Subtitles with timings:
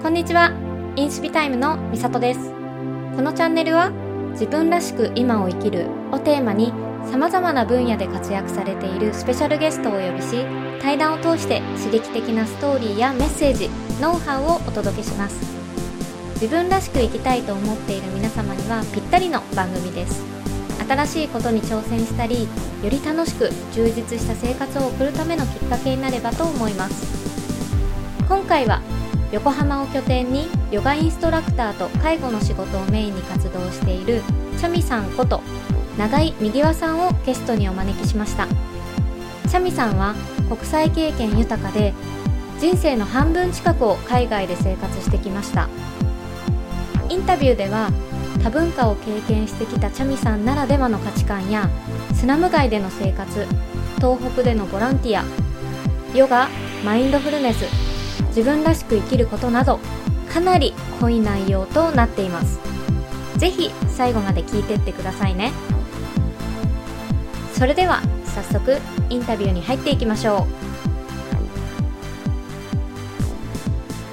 [0.00, 0.52] こんにちは。
[0.94, 2.40] インスピタイムのみさとです。
[3.16, 3.90] このチャンネルは
[4.30, 6.72] 自分らしく今を生きるをテーマに
[7.10, 10.46] 様々な分野で活躍されているスペシャルゲストをお呼びし
[10.80, 13.68] 対談を通して刺激的なストーリーやメッセージ
[14.00, 15.34] ノウハウをお届けします。
[16.34, 20.24] 自分らしく生きたいと思っている皆様にはぴったりの番組です。
[20.88, 22.48] 新しいことに挑戦したりよ
[22.88, 27.18] り楽しく充実した生活を送るためのきっかけになればと思います。
[28.28, 28.80] 今回は
[29.30, 34.22] 横浜を拠点にヨガインストラクターと介護の仕事をメインに活動している
[34.56, 35.42] チャミさんこと
[35.98, 38.46] 永井みぎわさんをゲストにお招きしました。
[39.48, 40.14] チャミさんは
[40.48, 41.92] 国際経験豊かで
[42.58, 45.68] 人生の半分近くを海外で生活してきました。
[47.08, 47.90] インタビューでは
[48.42, 51.68] 多文化を経験してきたチャミさんならではの価値観や
[52.14, 53.46] スラム街での生活
[53.96, 55.24] 東北でのボランティア
[56.16, 56.48] ヨガ
[56.84, 57.87] マインドフルネス
[58.38, 59.80] 自分らしく生きることなど
[60.32, 62.60] かなり濃い内容となっています。
[63.36, 65.50] ぜひ最後まで聞いてってくださいね。
[67.52, 68.78] それでは早速
[69.10, 70.46] インタビューに入っていきましょ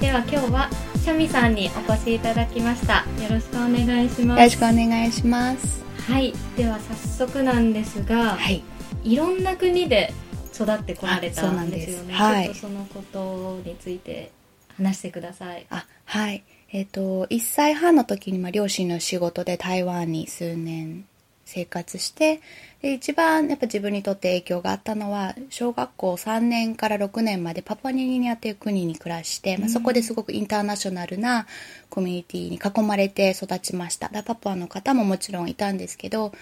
[0.00, 0.70] では今日は
[1.04, 3.04] シャミさんにお越しいただきました。
[3.22, 4.40] よろしくお願いします。
[4.40, 5.84] よろしくお願いします。
[6.10, 6.34] はい。
[6.56, 8.64] では早速なんですが、はい。
[9.04, 10.12] いろんな国で
[10.56, 12.14] 育ってこられたんですすよね。
[12.14, 14.30] はいちょっとそのことについて
[14.76, 15.66] 話してください。
[15.70, 16.42] あはい。
[16.72, 21.04] えっ、と1歳半の時にまあ両親の仕事で台湾に数年
[21.44, 22.40] 生活して
[22.82, 31.46] で一番やっぱ自分にとって影響があったのは小学校3年から6年までパパニューギニアという国に暮らして、まあ、そこですごくインターナショナルな
[31.88, 34.08] コミュニティに囲まれて育ちました。
[34.08, 36.32] だパパの方ももちろんいたんですけど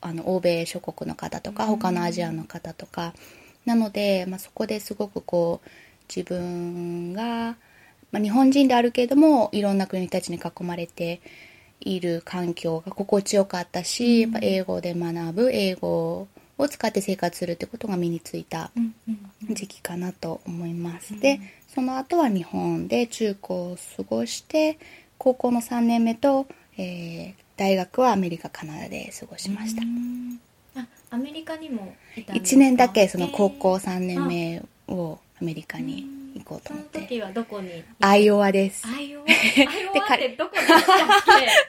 [0.00, 3.14] あの欧米諸国の方とか他のアジアの方とか、
[3.64, 5.68] なので、まあ、そこですごくこう
[6.14, 7.56] 自分が、
[8.12, 11.20] まあ、日本人であるけれどもいろんな国たちに囲まれて
[11.80, 19.10] いる環境が心地よかったし、やっぱ英語で学ぶ英語を使って生活するってことが身についたうんう
[19.50, 21.18] ん時期かなと思います。
[21.20, 21.40] で
[21.74, 24.78] その後は日本で中高を過ごして
[25.18, 26.46] 高校の3年目と、
[26.78, 29.82] えー大学はアメリカカナダで過ごしました。
[29.82, 30.53] うんあ
[31.14, 36.04] アメリカにもいたんですか？1年だけその高校え3年目をアメリカに
[36.34, 37.00] 行こうと思って。
[37.02, 37.70] 時はどこに
[38.00, 38.84] アイオワです。
[38.86, 39.24] アイオワ？
[40.14, 40.80] ってどこでしたっ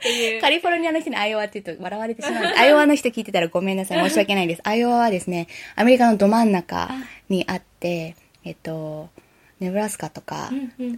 [0.02, 0.10] け？
[0.10, 0.42] っていう。
[0.42, 4.10] カリフォルニアの人にアイオワって言うと笑われてしまう アイオワの人聞いてたらごめんなさい。
[4.10, 4.62] 申し訳ないです。
[4.64, 6.90] アイオワはですねアメリカのど真ん中
[7.30, 9.10] にあってえっと
[9.60, 10.50] ネブラスカとか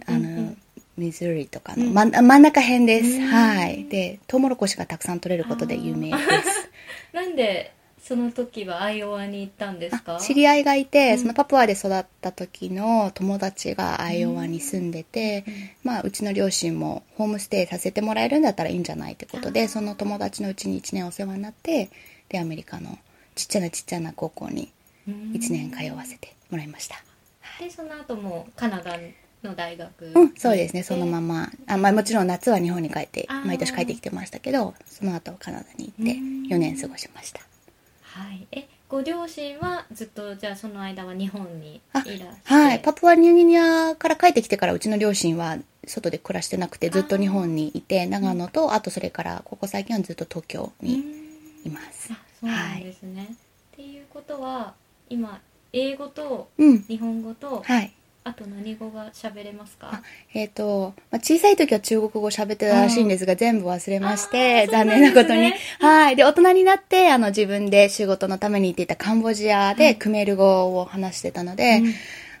[0.06, 0.54] あの
[0.96, 1.94] ミズーリとかの、うん。
[1.94, 3.10] まん真ん中辺です。
[3.18, 3.26] うん。
[3.26, 3.84] はい。
[3.84, 6.70] でトウモロコシがたくさん取れることで有名です。
[7.12, 7.72] なんで
[8.08, 10.16] その時はアイオワに行ったんですか？
[10.16, 11.18] あ知り合いがいて、うん。
[11.18, 15.44] そのパプアで育った時の友達がアイオワに住んでて、
[15.84, 21.90] まあ、うちの両親もホームステイさせてもらえるんだったらいいんじゃないってことでその友達のうちに1年お世話になって
[22.30, 22.98] でアメリカの
[23.34, 24.72] ちっちゃなちっちゃな高校に
[25.06, 25.32] うん。
[25.34, 26.96] 1年通わせてもらいました。
[27.60, 28.96] でその後もカナダ
[29.42, 31.50] の大学うんそうですねそのまま。
[31.66, 36.46] まあ、まあ、もちろん夏は日本に帰って毎年帰ってきてましたけどその後カナダに行ってうん。
[36.48, 37.40] 4年過ごしました
[38.18, 38.46] はい。
[38.52, 42.24] えご両親はずっとじゃあその間は日本にいらあして？
[42.44, 50.94] はい、パプアニューギニアから帰ってきてからうちの両親は外で暮らしてなくてずっと日本にいて長野とあとそれからここ最近はずっと東京うんに
[51.66, 52.12] います。
[52.12, 53.28] あそうなんですね、
[53.72, 54.74] っていうことは
[55.10, 55.40] 今
[55.72, 56.82] 英語とうん。
[56.84, 57.92] 日本語と、はい
[58.28, 59.88] あと何語が喋れますか？
[59.90, 60.02] あ
[60.34, 65.52] えっ、と、まあ、小さい時は中国語喋ってたらしいんですが全部忘れましてあー残念なことに。
[65.80, 66.16] はい。
[66.16, 71.94] で大人になってあの自分で仕事のために行っていたカンボジアでクメール語を話してたので、うん。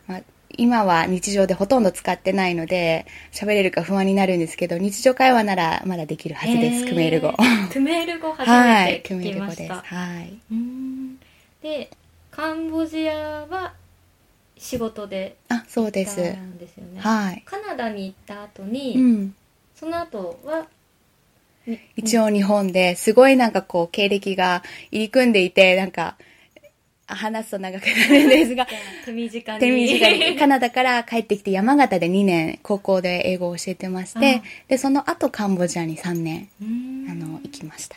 [0.06, 0.20] まあ、
[0.56, 6.88] 今は日常でほとんど使ってないので喋れるか不安になるんですけど日常会話ならまだできるはずです、えー。
[6.88, 7.34] クメール語。
[7.72, 9.68] クメール語初めてはいクメ聞きール語です。
[9.68, 10.38] ました、はい。
[10.50, 11.18] うん。
[11.62, 11.90] で
[12.30, 13.72] カンボジアは
[14.58, 16.20] 仕事であそうです。
[16.20, 16.38] ね。
[16.98, 17.42] はい。
[17.44, 19.34] カナダに行った後に、うん。
[19.74, 20.66] その後は
[21.66, 26.16] に一応日本ですごいなんかこう経歴が入り組んでいてなんか
[27.06, 28.66] 話すと長くなるんですが
[29.04, 29.60] 手短に。
[29.60, 30.36] 手短に。
[30.36, 37.06] カナダから帰ってきて山形で2年高校で英語を教えてましてでその後カンボジアに3年うん。
[37.10, 37.96] あの行きました。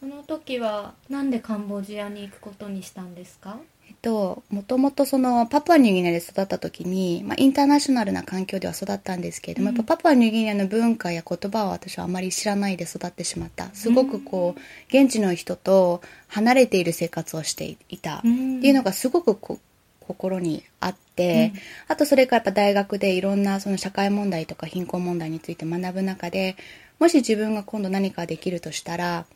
[0.00, 3.58] その時はなんでカンボジアに行くことにしたんですか？
[4.02, 9.76] と、もともとそのパプアニューギニアで育った時に、まあ、インターナショナルな環境では育ったんですけれども、うん。
[9.76, 13.70] やっぱパプアニューギニアの文化や言葉は私はあまり知らないで育ってしまった。
[13.74, 18.18] すごくこう現地の人と離れている生活をしていた。
[18.18, 19.60] っていうのがすごくこう
[20.00, 21.52] 心にあって、
[21.86, 26.56] あとそれからやっぱ大学でいろんなその社会問題とか貧困問題について学ぶ中で
[26.98, 29.26] もし自分が今度何かできるとしたら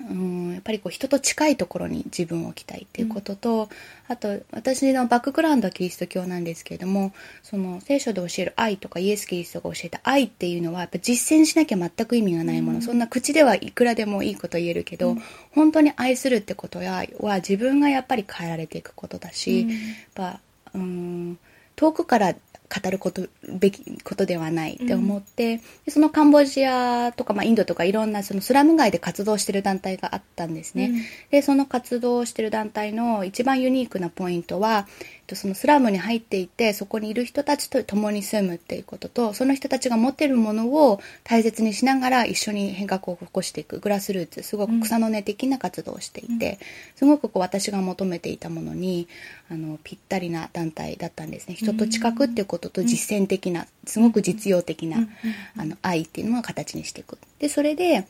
[0.00, 3.68] うんやっぱりこう人と近いところに自分を置きたいっていうことと、
[4.08, 7.12] あと私のバックグラウンドはキリスト教なんですけれども
[7.42, 15.16] その聖書で教える愛とかイエス・キリストが教えた愛っていうのはやっぱ実践しなきゃ全く意味がないもの、そんな口ではいくらでもいいこと言えるけど、
[15.52, 19.70] 本当に愛するってことやは自分がやっぱり変えられていくことだし、やっ
[20.14, 20.40] ぱ
[20.74, 21.38] うん
[21.76, 22.34] 遠くから
[22.68, 30.92] 語ることべきことではないって思って、でそのカンボジアとか、まあ、インドとかいろんなそのスラム街で活動してる団体があったんですね、
[31.30, 43.78] でその活動してる団体の一番ユニークなポイントはえっとそのスラムに入っていてそこにいる人たちと共に住むっていうこととその人たちが持ってるものを大切にしながら一緒に変革を起こしていく。
[43.78, 46.58] グラスルーツすごく草の根的な活動をしていて、
[46.96, 49.08] すごくこう私が求めていたものに
[49.50, 51.54] あのぴったりな団体だったんですね。
[51.54, 55.08] 人と近くっていうことと実践的なすごく実用的な、
[55.56, 57.18] あの愛っていうのを形にしていく。
[57.40, 58.06] でそれで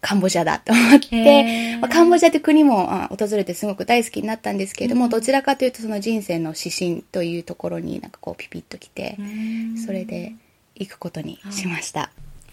[0.00, 9.18] カンボジアだと思って、まあカンボジアって国もあ訪れてすごく大好きになったんですけれども、どちらかというとその人生の指針というところになんかこうピピッときて、
[9.84, 10.32] それで
[10.74, 12.10] 行くことにしました。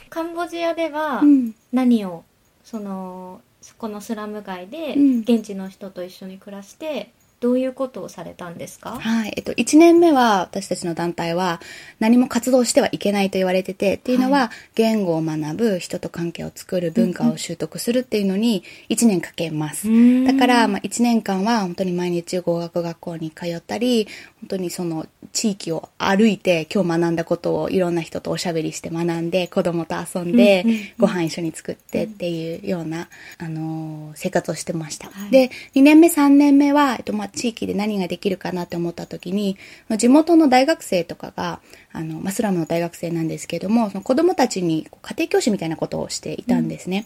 [0.10, 1.56] カンボジアではうん。
[1.72, 2.26] 何を
[2.66, 5.20] そのそこのスラム街でうん。
[5.22, 9.34] 現地の人と一緒に暮らしてどういうことをされたんですか、はい。
[9.36, 11.62] えっと、1年目は、私たちの団体は、
[12.00, 19.88] 何も活動してはいけないと言われてて、っていうのは、言語を学ぶ、人と関係を作る、文化を習得するっていうのに、1年かけます。
[19.88, 24.08] うんだから、まあ、1年間は、本当に毎日語学学校に通ったり、
[24.42, 35.08] 本当にその、地域を歩いて、今日学んだことをいろんな人とおしゃべりして学んで、子供と遊んで、うんうんうんご飯一緒に作ってっていうような、あのー生活をしてました。
[35.10, 39.58] はいで、2年目、3年目は、えっと、まあ、地域で何ができるかなって思った時に、
[39.88, 41.60] まあ地元の大学生とかが、
[41.92, 47.06] あの、まあ、スラムの大学生なんですけども、その子供たちに家庭教師みたいなことをしていたんですね。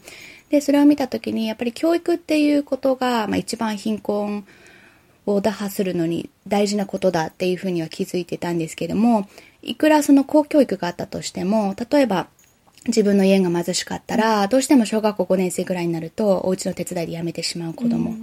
[0.49, 4.45] で、それを見た時に、やっぱり教育っていうことが、まあ、一番貧困
[5.25, 9.27] を打破するのに大事なことだっていうふうには気づいてたんですけども、
[9.61, 12.27] いくらその公教育があったとしても、例えば、
[12.87, 18.15] 自分の家が貧しかったら、どうしても小学校5年生ぐらいになると、お家の手伝いで辞めてしまう子供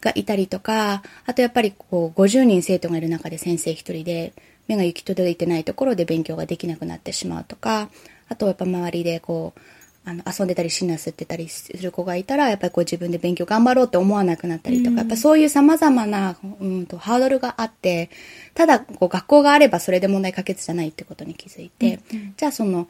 [0.00, 4.32] がいたりとか、あとやっぱりこう、50人生徒がいる中で先生一人で、
[4.68, 7.88] 目が行き届いてないところで勉強ができなくなってしまうとか、
[8.28, 9.60] あとやっぱ周りでこう、
[10.04, 18.08] あの遊んでたりシンナー吸ってたりする子がいたらやっぱりこう自分で勉強頑張ろうって思わなくなったりとか、やっぱそういう様々な、うん、とハードルがあって
[18.54, 22.00] ただこう学校があればそれで問題解決じゃないってことに気づいて、
[22.38, 22.88] じゃあその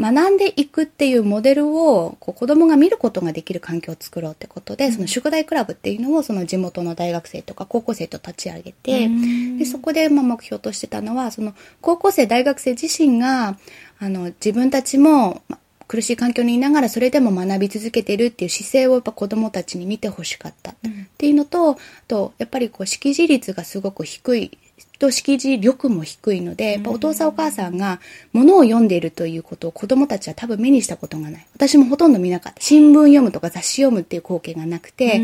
[0.00, 9.58] 学んでいくっていうモデルをこう子供が見ることができる環境を作ろうってことで、その宿題クラブっていうのをその地元の大学生とか高校生と立ち上げて、うん。
[9.58, 13.58] でそこでまあ目標としてたのはその高校生大学生自身が
[13.98, 20.74] あの自分たちも、ま苦しい環境にいながらそれでも学び続けてるっていう姿勢をやっぱ子供たちに見てほしかったっ
[21.16, 21.76] ていうのと、あ
[22.06, 24.58] とやっぱりこう識字率がすごく低い
[24.98, 28.00] と識字力も低いので、やっぱお父さんお母さんが
[28.32, 31.46] 物を読んでいるということを子供たちは多分目にしたことがない。
[31.54, 32.60] 私もほとんど見なかった。
[32.60, 35.22] 新聞読むとか雑誌読むっていう光景がなくて、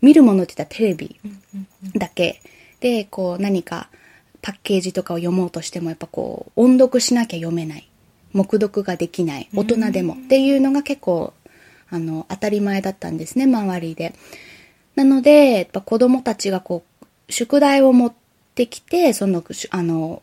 [0.00, 1.16] 見るものって言ったらテレビ
[1.96, 2.40] だけ
[2.80, 3.88] で、こう何か
[4.40, 7.88] パッケージとかを読もうとしてもやっぱこう音読しなきゃ読めない。
[8.32, 9.48] 黙読ができない。
[9.54, 10.14] 大人でも。
[10.14, 11.32] っていうのが結構
[11.90, 14.14] あの当たり前だったんですね、周りで。
[14.94, 18.27] なので、やっぱ子供たちがこう、宿題を持って
[18.66, 20.22] きて、その、しあの、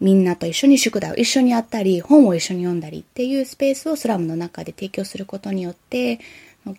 [0.00, 6.20] みんなと一緒に宿題を一緒にやったり、本を一緒に読んだりっていうスペースをスラムの中で提供することによって、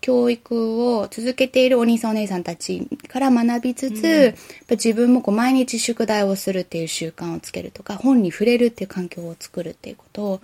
[0.02, 4.34] 教育を続けているお兄さんお姉さんたちから学びつつ、やっ
[4.68, 10.40] ぱ自分もこう毎日宿題をするっていう習慣をつけるとか、本に触れるっていう環境を作るっていうことを、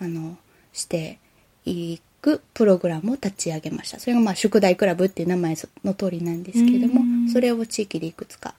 [0.00, 0.38] あの、
[0.72, 1.18] して
[1.64, 4.00] いくプログラムを立ち上げました。
[4.00, 7.28] それがまあ宿題クラブっていう名前の通りなんですけれども、うん。
[7.28, 8.54] それを地域でいくつか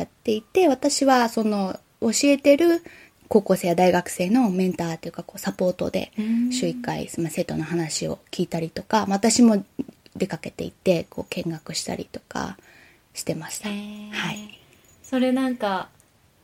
[0.00, 2.82] やっていて、私はその教えてる
[3.28, 9.64] 高校生や大学生のメンターというかこうサポートでうん週1回、まあ、生徒の話を聞いたりとか、まあ私も
[10.16, 12.56] 出かけていってこう見学したりとか
[13.14, 13.68] してました。
[13.68, 13.74] は
[14.32, 14.58] い。
[15.02, 15.88] それなんか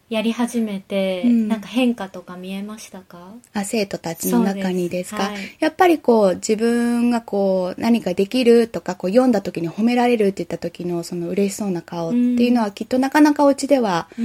[0.08, 1.48] やり始めて、うん。
[1.48, 3.32] なんか変化とか見えましたか？
[3.52, 5.25] あ生徒たちの中にですか？
[5.25, 5.56] はい。
[5.58, 14.22] やっぱりこう自分がこう何かできるとかこう読んだ時に褒められるって言った時のその嬉しそうな顔っていうのはきっとなかなかお家ではこ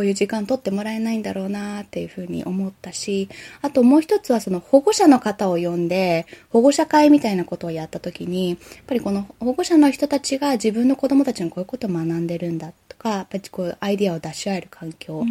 [0.00, 3.28] こういう時間取ってもらえないんだろうなっていうふうに思ったし、
[3.60, 15.22] あともう一つはその保護者の方を呼んで、保護者会みたいなことをやった時に、やっぱりこの保護者の人たちが自分の子供たちにこういうことを学んでるんだとか、やっぱりこうアイディアを出し合える環境、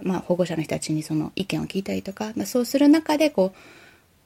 [0.00, 3.58] まあ保護者の人たちにその意見を聞いたりとか、まあ、そうする中でこう、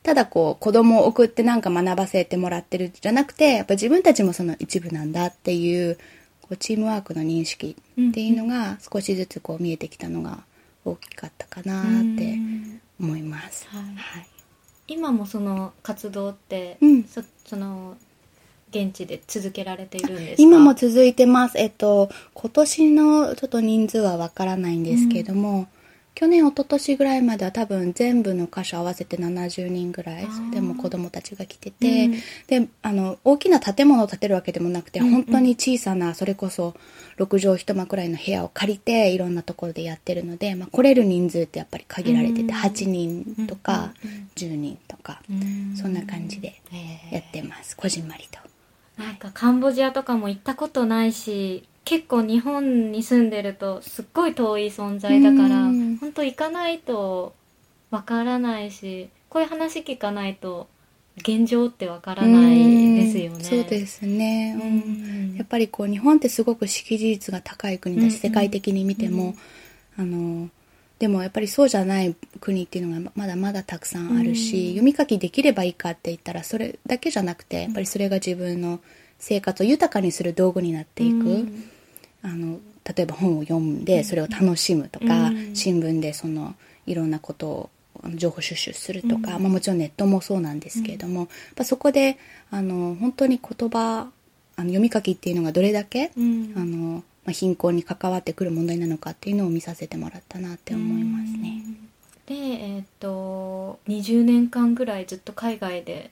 [0.03, 6.01] ただこう子供を送ってなんか学ばせてもらってるじゃなくて、やっぱ自分たちもその一部なんだっていうこ
[6.53, 10.45] うチームワークの認識っていうのが少しずつこう見えてきたのが
[10.85, 12.39] 大きかったかなって
[13.01, 13.67] 思います。
[13.69, 13.83] はい。
[13.97, 14.27] はい。
[14.89, 17.05] 今もその活動って、うん。
[17.05, 17.97] そその
[18.71, 20.43] 現地で続けられているんですか？
[20.43, 21.59] 今も続いてます。
[21.59, 25.69] えっと、今年のちょっと人数はわからないんですけれども、
[26.15, 32.13] 去年、一昨年ぐらいまでは多分全部の箇所合わせて70人ぐらい、でも子供たちが来てて、うん。
[32.47, 35.13] で、あの、大きな建物を建てるわけでもなくて、うんうん。
[35.13, 36.75] 本当に小さな、それこそ
[37.19, 42.47] 6畳一間くらいの部屋を借りて、いろんなところでやってるので、まあ、来れる人数ってやっぱり限られてうん。
[42.47, 45.77] て、8人とかうんうん10人とか、うん。
[45.77, 46.61] そんな感じで
[47.11, 47.77] やってます。
[47.77, 48.39] こじんまりと。
[49.03, 55.97] なんかカンボジアとかも行ったことないし結構日本に住んでるとすっごい遠い存在だからうん。
[55.99, 57.35] 本当行かないと
[57.91, 60.69] わからないしこういう話聞かないと
[61.19, 62.57] 現状ってわからない
[62.97, 63.37] ですよね。
[63.37, 64.57] うんそうですね。
[64.59, 65.35] ううん。
[65.35, 69.35] んやっぱりこう日本ってすごく識字率が高い国だし、世界的に見ても、
[69.99, 70.49] あの
[70.99, 74.69] でもやっぱりそうじゃない国っていうのがまだまだたくさんあるし、うん。
[74.71, 78.81] 読み書きできればいいかって言ったらそれだけじゃなくてやっぱりそれが自分の
[79.19, 81.69] 生活を豊かにする道具になっていく、うん
[82.23, 85.55] あの例えば本を読んでそれを楽しむとか、うん。
[85.55, 86.55] 新聞でその
[86.87, 87.71] いろんなことを
[88.15, 89.43] 情報収集するとか、うん。
[89.43, 92.19] まあ、もちろんネットもそうなんですけれども、やっぱそこで
[92.51, 94.09] あの本当に言葉
[94.57, 96.53] あの読み書きっていうのがどれだけ、うん。
[96.57, 101.63] あのまあ、貧困に関わってくる問題なのかっていうのを見させてもらったなって思いますね。
[102.27, 106.11] でえっ、と20年間ぐらいずっと海外で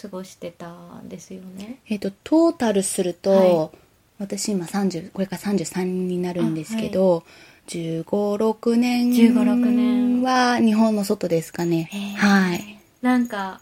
[0.00, 1.80] 過ごしてたんですよね。
[1.88, 3.87] えっとトータルすると、はい
[4.18, 7.24] 私今30これから33になるんですけど、
[7.68, 11.88] 15、6年15 6年は日本の外ですかね。
[12.16, 12.78] はい。
[13.02, 13.60] なんか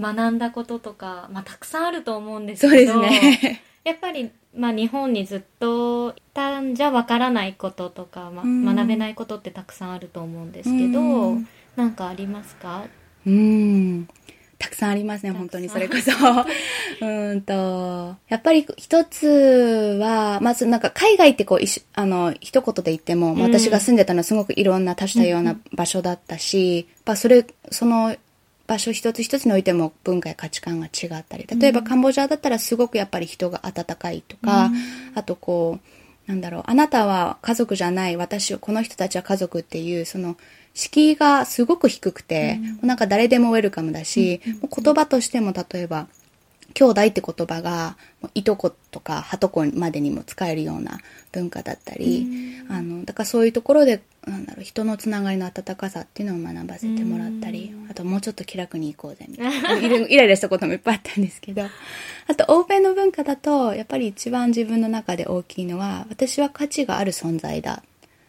[0.00, 3.62] 学んだこととか、まあ、たくさんあると思うんですそうですけどね。
[3.84, 12.84] やっぱり、まあ、日本にずっといたんじゃわからないこととか、まあうん学べないことってたくさんあると思うんですけど、うんなんかありますか？
[13.26, 14.08] うん。
[14.60, 16.10] たくさんありますね、本当にそれこそ。
[16.12, 23.52] うーんと、やっぱり一つは、まずなんか海外ってこう、いしあの、一言で言っても、まあうん。
[23.52, 28.14] 私が住んでたのはすごくいろんな多種多様な場所だったし、やっぱそれ、その
[28.66, 34.70] 場所一つ一つにおいても文化や価値観が違ったり、例えばカンボジアだったらすごくやっぱり人が温かいとか、
[35.14, 40.36] あとこう、なんだろう、あなたは家族じゃない、私、この人たちは家族っていう、その、
[40.74, 46.06] 敷居がすごく低くて、もうなんか誰でもウェルカムだし、もう言葉としても例えば、
[46.74, 47.96] 兄弟って言葉が、
[48.34, 51.00] いとことか、はとこまでにも使えるような
[51.32, 52.26] 文化だったり、
[52.68, 59.78] あの、だからそういうところで、なんだろう、人のつながりの温かさっていうのを学ばせてもらったり、あともうちょっと気楽に行こうぜ、みたいな。
[60.06, 67.82] イライラしたこともいっぱいあったんですけど、あと欧米の文化だと、やっぱり一番自分の中で大きいのは、私は価値がある存在だ。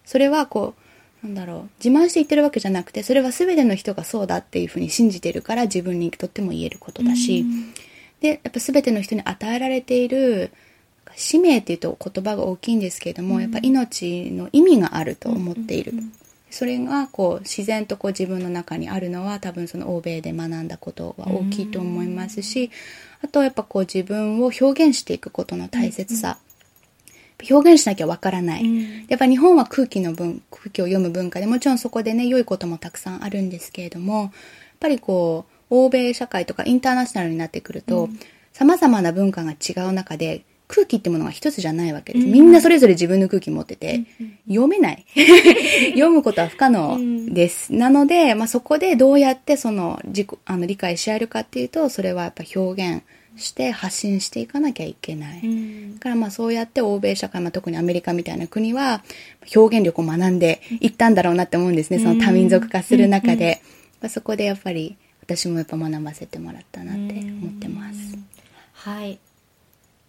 [0.05, 0.80] それはこう、
[1.23, 7.45] なんだろう、自慢して言ってるわけじゃなくて、それは全ての人がそうだっていうふうに信じてるから自分にとっても言えることだし、
[8.21, 10.51] で、やっぱ全ての人に与えられている、
[11.15, 15.93] 使命っていうと言葉が大きいんですけれども、やっぱ命の意味があると思っている。
[16.49, 22.71] それがこう自然とこう自分の中にあるのは多分その欧米で学んだことは大きいと思いますし、
[23.23, 26.37] あとやっぱこう自分を表現していくことの大切さ。
[27.49, 28.63] 表現しなきゃわからない。
[28.63, 34.31] うんやっぱ日本は空気の文、空気を読む文化でもちろんそこでね、良いこともたくさんあるんですけれども、やっ
[34.79, 38.09] ぱりこう、欧米社会とかインターナショナルになってくると、
[38.53, 42.25] 様々な文化が違う中で、空気ってものが一つじゃないわけです。
[42.25, 44.05] みんなそれぞれ自分の空気持ってて、
[44.47, 45.05] 読めない。
[45.91, 46.97] 読むことは不可能
[47.33, 47.73] です。
[47.73, 53.03] なので、まあ、そこでどうやってその自己あの理解し合えるかっていうと、それはやっぱ表現
[53.37, 55.41] して発信していかなきゃいけない。
[55.43, 59.03] うんだからまあそうやって欧米社会、まあ、特にアメリカみたいな国は
[59.55, 61.99] 表現力を学んでいったんだろうなって思うんですね。
[61.99, 63.61] その多民族化する中で。
[64.01, 68.17] まあそこでやっぱり私もやっぱ学ばせてもらったなって思ってます。
[68.73, 69.19] はい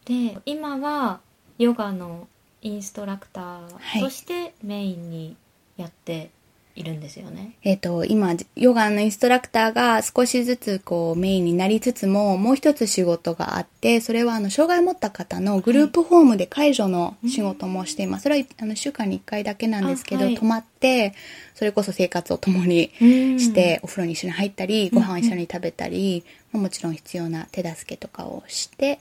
[0.05, 1.21] で今は
[1.59, 2.26] ヨガの
[2.62, 5.37] インストラクターとしてメインに
[5.76, 6.31] やって
[6.75, 7.55] いるんですよね。
[7.62, 18.23] えっ、と、今、ヨガのインストラクターが少しずつこうメインになりつつも、もう一つ仕事があって、それはあの、障害を持った方のグループホームで介助の仕事もしています。
[18.23, 20.35] それはあの、週間に1回だけなんですけど、あはい。
[20.37, 21.14] 泊まって、
[21.55, 22.91] それこそ生活を共に
[23.38, 28.99] して、お風呂に一緒に入ったり、ご飯を一緒に食べたり、まあもちろん必要な手助けとかをして、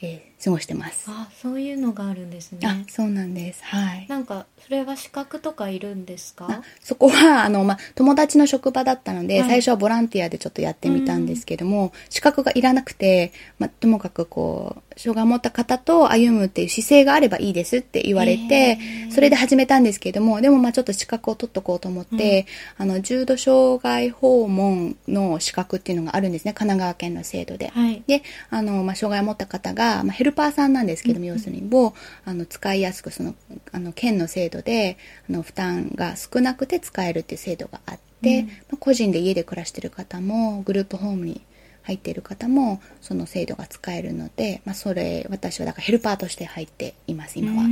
[0.00, 1.04] えー過ごしてます。
[1.08, 2.84] あ、そういうのがあるんですあね、。
[2.88, 3.62] そうなんです。
[3.64, 4.06] はい。
[4.08, 22.46] なんか、それは資格とかいるんですあかそこは、あの、まあ、友達の職場だったので、はい最初はボランティアでちょっとやってみたんですけども、資格がいらなくて、まあ、ともかくこう、障害を持った方と歩むっていう姿勢があればいいですって言われへてー、それで始めたんですけども、でもまあちょっと資格を取っとこうと思って、
[22.78, 27.68] あの、重度障害訪問の資格っていうのがあるんですね、神奈川県の制度で。
[27.68, 28.02] はい。
[28.06, 33.34] で、あの、まあ、障害を持った方が、まあ、ヘルパーさんなんですけども、要するに、を、あの、使いやすく、その、
[33.72, 34.96] あの、県の制度で、
[35.28, 41.40] あの、負担が少なくて使えるっていう制度があって、うんまあ、個人で家で暮らしてる方も、グループホームに
[41.82, 47.68] 入っている方も、その制度が使えるので、まあ、それ、私はだからヘルパーとして入っています、今は。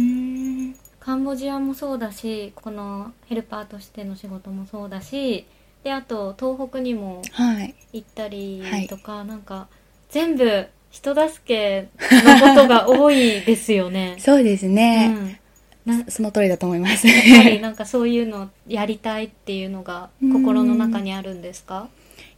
[1.01, 5.47] カンボジアもそうだしこのヘルパーとしての仕事もそうだし
[5.83, 7.75] であと東北にもはい。
[7.93, 9.69] 行ったりはいとか、なんか
[10.11, 11.89] 全部人助け
[12.25, 14.17] のことが多いですよね。
[14.21, 15.15] そうですね。
[15.87, 17.07] うん、なその通りだと思います。
[17.07, 21.89] やっぱりなんかそういうのやりたいっていうのが 心の中にあるんですか？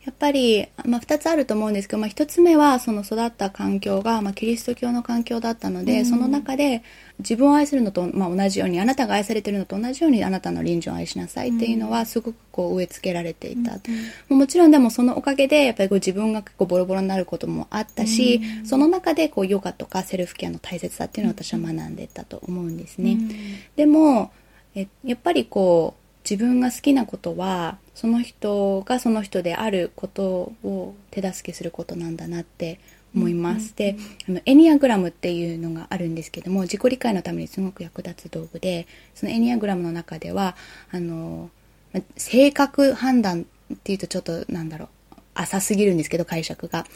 [0.04, 6.82] やっぱり、まあ、2つあると思うんですけど、まあ、1つ目はその育った環境が、まあ、キリスト教の環境だったので、うんその中で
[7.22, 13.80] 自分を愛するのと、まあ、同じようにあなたが愛されてるのと同じようにあなたの隣人を愛しなさいっていうのはすごくこう植え付けられていた、
[14.28, 23.12] もちろんでもそのおかげでやっぱりこう自分が結構ボロボロになることもあったし、うんその中でこうヨガとかセルフケアの大切さっていうのを私は学んでたと思うんですね。
[23.12, 23.30] うん。
[23.76, 24.32] でも
[24.74, 32.80] えやっぱりこう自分が好きなことはその人がその人であることを手助けすることなんだなって
[33.14, 33.96] 思います、で
[34.28, 40.56] あのエニアグラムっていうのがあるんですけども自己理解のためにすごく役立つ道具でそのエニアグラムの中では
[40.90, 41.50] あの
[41.92, 46.86] ま性格判断っていうとちょっとなんだろう浅すぎるんですけど解釈が。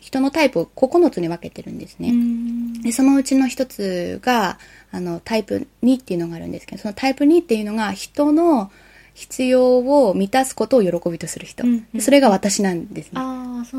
[0.00, 2.82] 人のタイプを9つに分けてるんですね、うん。
[2.82, 4.58] でそのうちの一つが
[4.92, 8.70] あのタイプ2っていうのがあるんですけどそのタイプ2っていうのが人の
[9.18, 11.86] 必要を満たすことを喜びとする人、うんうん。
[11.92, 13.20] でそれが私なんですね。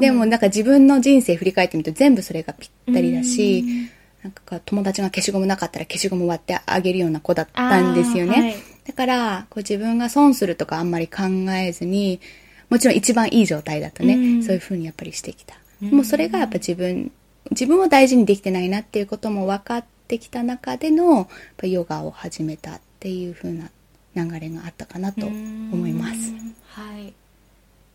[0.02, 3.90] でもななんか自分の人生振り返ってみると全部それがぴったりだしうん
[4.24, 8.56] なんか友達が消しゴムなかったら消しゴム割ってあげるような子だったんですよね、はい。
[8.86, 11.24] だからこう自分が損するとかあんまり考
[11.54, 12.20] えずに
[12.70, 14.44] もちろん一番いい状態だとね、うん。
[14.44, 15.92] そういう風にやっぱりしてきた、うん。
[15.92, 17.12] もうそれがやっぱ自分
[17.52, 21.30] 自分を大事にできてないなっていうことも分かってきた中での
[21.64, 23.70] ヨガを始めたっていう風な
[24.24, 26.32] 流れがあったかなと思います。
[26.32, 27.14] うんはい。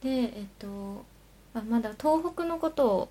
[0.02, 1.04] でえっと
[1.54, 3.08] あまだ東北のことを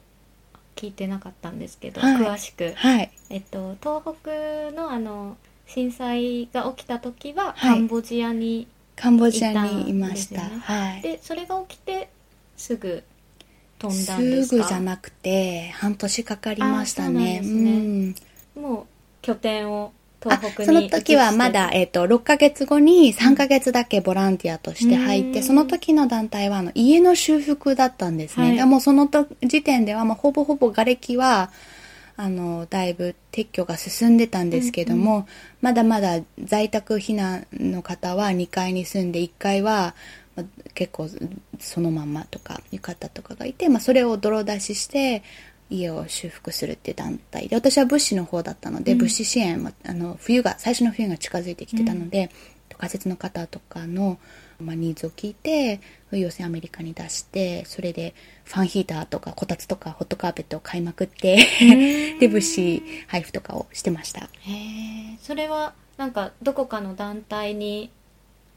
[0.75, 2.15] 聞いてなかったんですけど、はい。
[2.17, 2.73] 詳しく。
[2.75, 3.11] はい。
[3.29, 7.75] えっと東北のあの震災が起きた時ははい。
[7.75, 10.41] カンボジアに、カンボジアにいました。
[10.41, 11.01] はい。
[11.01, 12.09] でそれが起きて
[12.57, 13.03] すぐ
[13.79, 17.41] 飛んだんですぐじゃなくて半年かかりましたね。
[17.41, 18.15] ね。
[18.55, 18.61] うん。
[18.61, 18.85] もう
[19.21, 25.43] 拠点をあ東北にその時はまだ、えっと6ヶ月後に3ヶ月だけボランティアとして入って、うん。
[25.43, 28.55] その時の団体はあの家の修復だったんですね、はい。
[28.55, 31.51] でもうそのと時点ではもうほぼほぼ瓦礫は
[32.15, 35.27] あのだいぶ撤去が進んでたんですけども、
[35.61, 39.95] まだまだ在宅避難の方は2階に住んで1階は
[40.35, 41.09] まあ結構
[41.59, 45.23] そのまんまとかいう方とかがいて、まあ、それを泥出しして
[45.69, 48.97] 家を修復するっていう団体で私は物資の方だったので、うん。
[48.99, 52.29] 物資支援はあの冬が最初の冬が近づいてきてたので、
[52.77, 54.17] 仮設の方とかの、
[54.59, 55.79] まあ、ニーズを聞いて
[56.11, 61.37] 要請アメリカに出してそれでファンヒーターとかこたつとかホットカーペットを買いまくって
[62.15, 64.21] んで物資配布とかをしてました。
[64.21, 67.89] へえそれはなんかどこかの団体に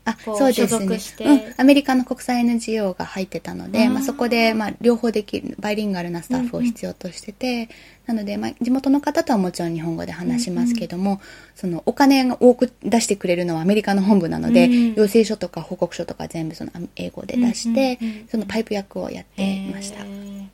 [0.07, 0.99] あそうですね。
[1.21, 7.69] うん、アメリカの国際 NGO が入ってたのでまあ、そこで、まあ、両方できるバイリンガルなスタッフを必要としてて、
[8.07, 11.21] なので、まあ、地元の方とはもちろん日本語で話しますけども、
[11.55, 14.95] そのお金が多く出してくれるのはアメリカの本部なので、うん。
[14.95, 20.47] 要請書とか報告書とか全部その英語で出して、うんうんうんそのパイプ役をやっていました、へえ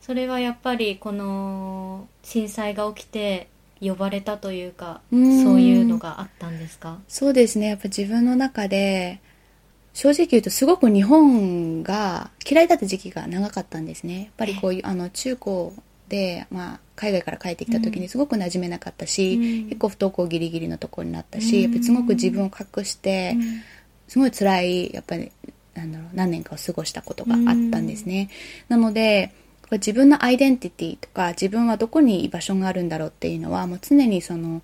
[0.00, 3.48] それはやっぱりこの震災が起きて
[3.82, 5.42] 呼ばれたというかうん。
[5.42, 6.98] そういうのがあったんですか？
[7.08, 7.68] そうですね。
[7.68, 9.20] やっぱ自分の中で
[9.92, 14.18] 正直言うとすごく日本が嫌いだった時期が長かったんですね。
[14.20, 15.74] やっぱりこういうあの中高
[16.08, 18.02] で、まあ、海外から帰ってきた時うん。
[18.02, 19.68] にすごく馴染めなかったし、うん。
[19.68, 23.36] 結構不登校ギリギリのところになったし、うんやっぱりすごく自分を隠して
[24.08, 25.32] すごい辛いやっぱり
[25.74, 27.40] なんだろう何年かを過ごしたことがあっ
[27.70, 28.28] たんですね、
[28.68, 29.32] なので
[29.76, 34.62] 自分のアイデンティティとか自分はどこに居場所があるんだろうっていうのはもう常にその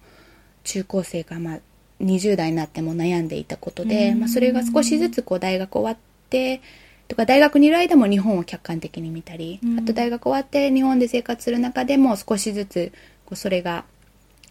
[0.64, 1.58] 中高生からまあ
[2.00, 5.96] 20代になっても悩んでいたことで、まあ、それが少しずつこう大学終わっ
[6.30, 6.60] て
[7.08, 12.92] とか大学にいる間も日本を客観的に見たり、あと大学終わって日本で生活する中でも少しずつ
[13.24, 13.84] こうそれが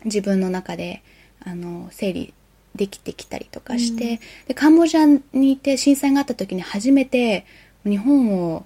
[0.06, 1.04] 自分の中で
[1.40, 2.34] あの整理
[2.76, 7.46] できてきたりとかして、うん、でカンボジアにいて震災があった時に初めて
[7.86, 8.66] 日本を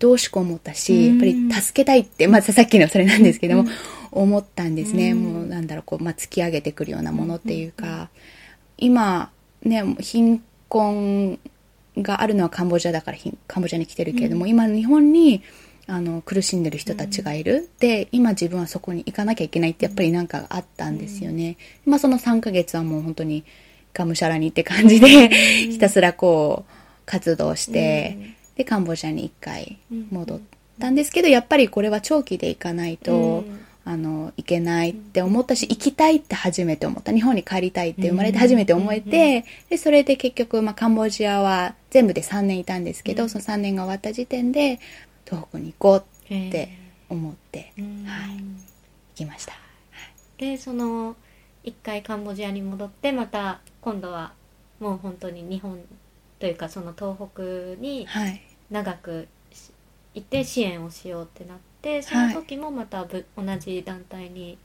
[0.00, 3.68] 愛おしく思ったし、やっぱり助けたいって、まずさっきのそれなんですけども、うん、
[4.10, 5.14] 思ったんですね。
[5.14, 8.10] もうなんだろう、こう、まあ、突き上げてくるようなものっていうか、
[8.76, 9.30] 今、
[9.62, 11.38] ね、貧困
[11.96, 15.42] があるのはカンボジアだからカンボジアに来てるけれども、今日本に
[15.90, 23.42] あの苦しんでる人たちがいる、うん、で今自分はそこに行かなきゃいけないってやっぱりなんかあったんですよね、うん、まあその3ヶ月はもう本当に
[23.94, 26.72] がむしゃらにって感じで、うん、ひたすらこう
[27.06, 29.78] 活動して、でカンボジアに1回
[30.10, 30.40] 戻っ
[30.78, 33.44] たんですけどやっぱりこれは長期で行かないと、
[33.84, 37.12] あの行けないって思ったし行きたいって初めて思った。
[37.12, 44.80] 日本に帰りたいって生まれて初めて思えて、でそれで結局、まあ、カンボジアは全部で3年いたんですけど、その3年が終わった時点で
[45.24, 45.98] 東北に行こう
[46.34, 46.68] って
[47.08, 48.44] 思って、はい、行
[49.14, 49.54] きました。
[50.36, 51.16] でその
[51.64, 54.32] 一回カンボジアに戻ってまた今度は
[54.80, 55.80] もう本当に日本
[56.38, 57.42] というかその東北
[57.80, 58.06] に
[58.70, 59.28] 長く
[60.14, 64.58] 行って支援をしようってなって、その時もまたぶ、同じ団体に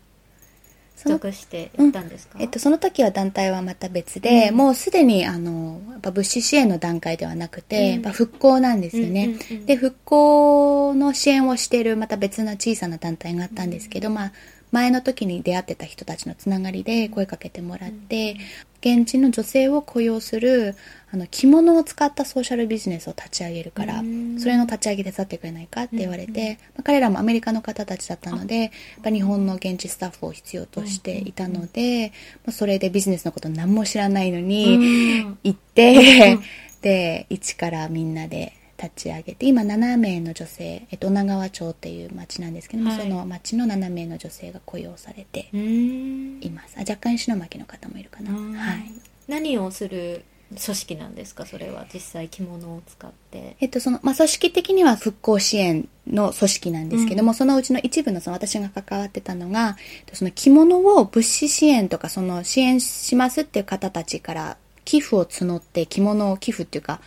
[0.95, 14.31] 属していったんですか、うん、えっと、その時は団体はまた別で、うん、もうすでにあのやっぱ物資支援の段階ではなくて、うん、やっぱ復興なんですよね、で復興の支援をしているまた別な小さな団体があったんですけど、まあ
[14.73, 18.37] 前の時に出会ってた人たちのつながりで声かけてもらって、
[18.81, 20.75] 現地の女性を雇用する
[21.11, 23.99] あの着物を使ったソーシャルビジネスを立ち上げるから
[24.39, 28.71] それの立ち上げ手伝ってくれないかって言われて、まあ、彼らもアメリカの方たちだったのでやっ
[29.03, 32.11] ぱ日本の現地スタッフを必要としていたので、
[32.45, 36.39] まあ、それでビジネスのこと何も知らないのに行って
[36.81, 38.51] で一からみんなで
[38.83, 46.75] 立ち上げて今7名の女性、えっと、女川町っていう町なんですけども、はい、その町の7名の女性が雇用されています。
[46.77, 48.91] あ若干石巻の方もいるかな、はい、
[49.27, 51.45] 何をする組織なんですか？
[51.45, 53.55] それは実際着物を使って。
[53.59, 59.77] えっとその、まあ、組織的には復興支援の組織なんですけども、うん、そのうちの一部のその私が関わってたのが
[60.11, 66.99] その着物を物資支援とかその支援しますっていう方たちから寄付を募って着物を寄付っていうか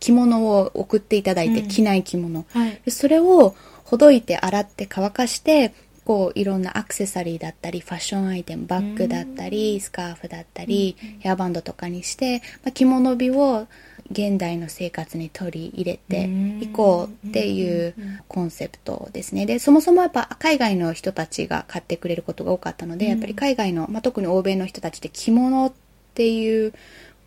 [0.00, 13.68] 着物を送っていただいて、うん、着ない着物、はい、それをほどいて洗って乾かしてこういろんなアクセサリーだったりファッションアイテムバッグだったり、スカーフだったり、ヘアバンドとかにして、まあ、着物美を
[14.10, 16.28] 現代の生活に取り入れて
[16.60, 17.94] いこうっていう
[18.26, 19.46] コンセプトですね。
[19.46, 25.72] で、そもそもやっぱ海外の人たちが買ってくれることが多かったので、やっぱり海外の、まあ、特に欧米の人たちって着物っ
[26.14, 26.74] ていう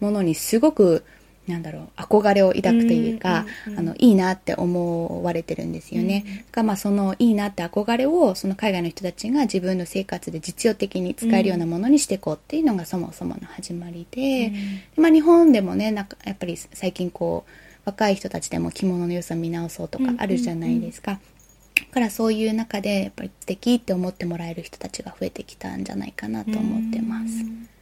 [0.06, 1.04] ものにすごく
[1.48, 6.46] なんだろう憧れを抱くというか、うんうんうん、あのいいなって思われてるんですよね。
[6.52, 14.54] が、うん、まあそのいいなって憧れをその海外の人たちが自分の生活で実用的に使えるようなものにしていこうっていうのがそもそもの始まりで、
[14.98, 17.52] うん、まあ日本でもねなんかやっぱり最近こう
[17.86, 21.12] 若い人たちでも着物の良さ見直そうとかあるじゃないですか。
[21.12, 21.36] うんうんうん
[21.76, 27.75] だからそういう中でやっぱり素敵って思ってもらえる人たちが増えてきたんじゃないかなと思ってます。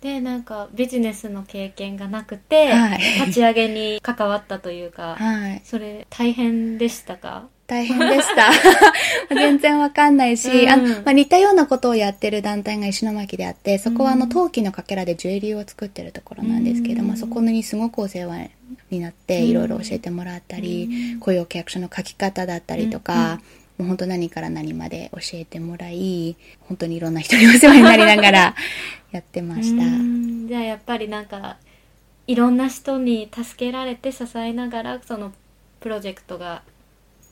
[0.00, 7.48] でなんかビジネスの経験がなくて、はい、立ち上げに関わったというか、はい、それ大変でしたか？
[7.66, 8.50] 大変でした。
[9.32, 18.50] 全然わかんないし、うん、あの、まあ、似たようなことをやってる団体が石巻であって、そこはあの、陶器のかけらでジュエリーを作ってるところなんですけども、うん、そこにすごくお世話
[18.90, 23.40] になって、いろいろ教えてもらったり、うん、雇用契約書の書き方だったりとか、
[23.80, 28.54] もう本当何から何まで教えてもらい、本当にいろんな人にお世話になりながら
[29.10, 29.82] やってました。
[30.48, 31.56] じゃあやっぱりなんか、
[32.26, 35.32] いろんな人に助けられて支えながら、その
[35.80, 36.62] プロジェクトが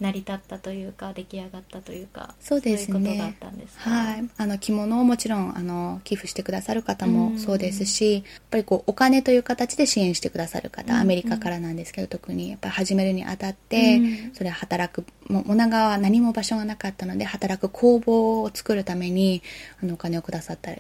[0.01, 3.37] 成り立ったというか出来上がったというかそうですね。
[3.77, 4.29] はい。
[4.37, 14.01] あの着物をもちろんあの寄付してくださる方もそうですし、やっぱりこうお金という形で支援してくださる方、アメリカからなんですけど特にやっぱり始めるにあたって、
[14.35, 19.43] それ働くも女川は何も場所がなかったので働く工房を作るために
[19.83, 20.73] あのお金をくださった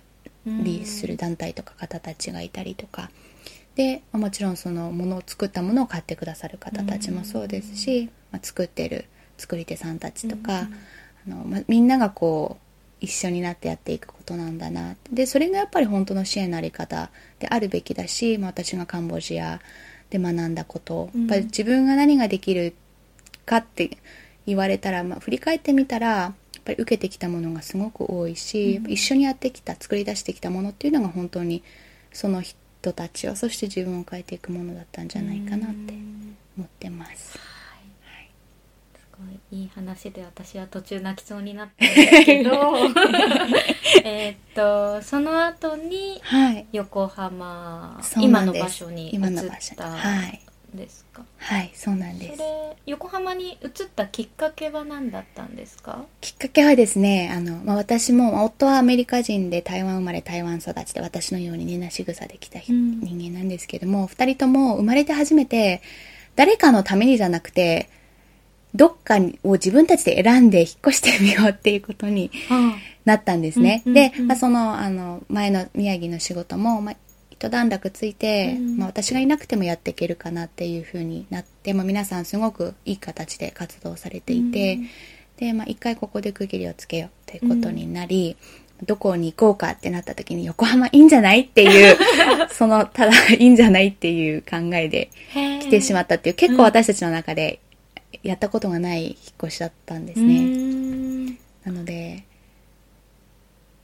[0.46, 3.10] りする団体とか方たちがいたりとか。
[3.74, 10.68] でもちろんそのものを作ったものを買ってくださる方たちもそうですし、まあ、作ってる作り手さんたちとか、
[11.26, 12.68] うん、あのま、みんながこう
[13.00, 14.96] 一緒になってやっていくことなんだな。
[15.12, 19.60] でそれがやっぱり本当の支援のあり方であるべきだし、まあ、私がカンボジア
[20.10, 21.20] で学んだこと、うん。
[21.22, 22.74] やっぱり自分が何ができる
[23.46, 23.98] かって
[24.46, 28.90] 言われたら、まあ、振り返ってみたらやっぱり受けてきたものがすごく多いし、うん。
[28.90, 31.62] 一緒にやってきた作り出してきたものっていうのが本当に
[32.12, 37.38] その人たちをそして自分を変えていくものだったんじゃないかなってうん思ってます。
[39.18, 42.50] ごいいい話で私は途中泣きそうになったんですけど。
[44.04, 49.20] えーっとその後にはい、横浜そう今の場所に移っ
[49.76, 50.40] たはい
[50.74, 52.42] んですか、はい、そうなんです。
[52.86, 56.04] 横浜に移ったきっかけは何だったんですか？
[56.20, 63.00] きっかけはですね、あの、まあ、私も、まあ夫はアメリカ人で台湾生まれ台湾育ちで私のようにねなし草できた人うん。
[63.00, 65.80] 人間なんですけども、二人とも生まれて初めて
[66.36, 67.88] 誰かのためにじゃなくて、
[68.78, 72.30] どっかを自分たちで選んで引っ越してみようっていうことに
[73.04, 73.82] なったんですね。
[73.84, 74.26] うんうんで、うん。
[74.28, 76.96] まあ、その、あの、前の宮城の仕事も、まあ、
[77.30, 78.76] 一段落ついて、うん。
[78.78, 84.88] まあ、私がいなくてもやっていけるかなっていうふうになって、まあ、皆さんすごくいい形で活動されていて、うん。
[85.38, 88.36] で、まあ、一回ここで区切りをつけようっていうことになり、
[88.86, 91.96] どこに行こうかってなった時に横浜いいんじゃないっていう、
[92.50, 97.60] その、ただいいんじゃないっていう考えで来てしまっったっていう、結構私たちの中で
[98.22, 100.40] やったことがない引っ越しだったんですね。
[100.40, 102.24] ねなので、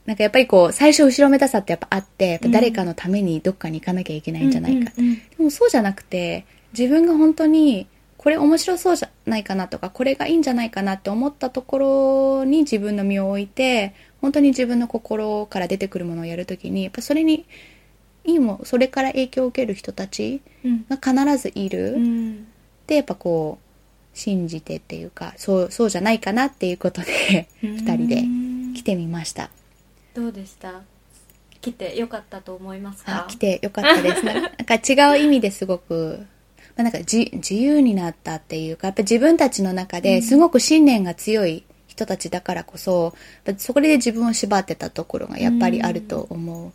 [0.05, 4.91] なんかやっぱりこう、最初後ろめたさってやっぱあって、やっぱ誰かのためにどっかに行かなきゃいけないんじゃないか。
[5.37, 6.45] でもそうじゃなくて、
[6.77, 17.45] 自分が本当に、これ面白そうじゃないかなとか、これがいいんじゃないかなって思ったところに自分の身を置いて、本当に自分の心から出てくるものをやるときに、やっぱそれに、
[18.25, 21.93] いいもん、それから影響を受ける人たちうんが必ずいる。
[21.93, 22.47] うん
[22.87, 23.64] で、やっぱこう、
[24.15, 28.23] 信じてっていうか、そう、そうじゃないかなっていうことで、二人で
[28.73, 29.51] 来てみました。
[30.15, 30.81] どうでした？
[31.61, 33.25] 来てよかったと思いますか？
[33.25, 34.23] あ、来てよかったです。
[34.25, 36.25] なんか違う意味ですごく、
[36.77, 43.13] まあ、なんかじ自由になったっていうか、やっぱ自分たちの中ですごく信念が強い人たちだからこそ、
[43.57, 46.71] そこで自分を縛ってたところがやっぱりあると思う。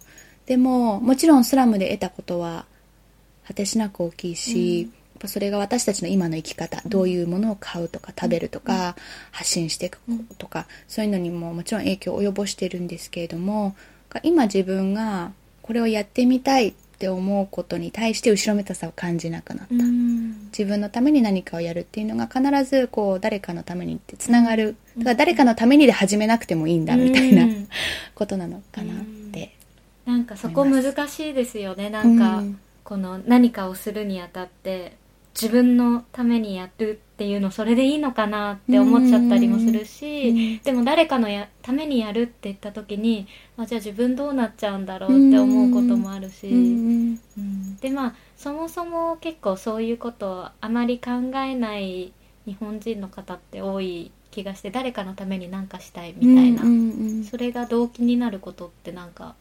[0.46, 2.66] でも、もちろんスラムで得たことは
[3.46, 8.96] 果てしなく大きいし、うんぱそれが私たちの今の生き方、どういうものを買うとか食べるとか、
[9.30, 10.00] 発信していく
[10.38, 13.76] とか、そういうのにももちろん影響を及ぼしてるんですけれども、
[14.22, 19.74] 今自分がこれをやってみたいって思うことに対して後ろめたさを感じなくなった。
[19.74, 20.48] うん。
[20.48, 24.76] 自分のために何かをやるっていうのが必ずこう誰かのためにってつながる。
[24.98, 27.68] だから誰かのためにで始めなくてもいいんだみたいなうん。
[28.14, 29.54] ことなのかなって。
[30.04, 31.88] なんかそこ難しいですよね。
[31.88, 32.60] なんか、うん。
[32.84, 34.96] この何かをするにあたって
[35.34, 52.12] 自分のためにやるっていうのそれでいいのかなって思っちゃったりもするし、うんでも誰かのやためにやるって言った時にあじゃあ自分どうなっちゃうんだろうって思うこともあるし、うんうんでまあそもそも結構そういうことをあまり考えない
[52.46, 56.62] 日本人の方って多い気がして誰かのために何かしたいみたいな、
[57.28, 59.34] それが動機になることってなんか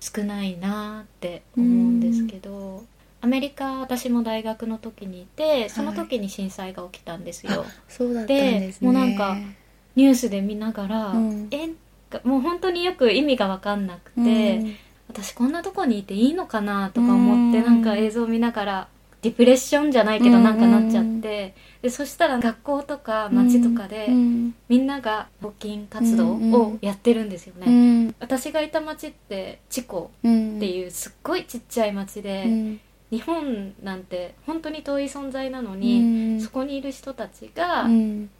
[0.00, 2.84] 少ないなって思うんですけど、
[3.20, 8.80] アメリカ私も大学の時にいてその時に震災が起きたんですよ、そうだったんですね。
[8.80, 9.36] でもうなんか
[9.96, 11.48] ニュースで見ながら、うん。
[11.50, 11.70] え？
[12.22, 14.74] もう本当によく意味が分かんなくて、うん。
[15.08, 17.64] 私こんなとこにいていいのかなとか思って、うん。
[17.64, 18.88] なんか映像見ながら
[19.22, 20.44] ディプレッションじゃないけどうん。
[20.44, 24.54] なんかなっちゃって、でそしたら学校とか街とかで、うん。
[24.68, 28.14] みんなが募金活動をやってるんですよね、うん。
[28.20, 36.40] 私がいた町ってチコうんっていうすっごいちっちゃい町で、うん日本なんて本当に遠い存在なのうに、ん。
[36.40, 38.30] そこにいる人たちがうん。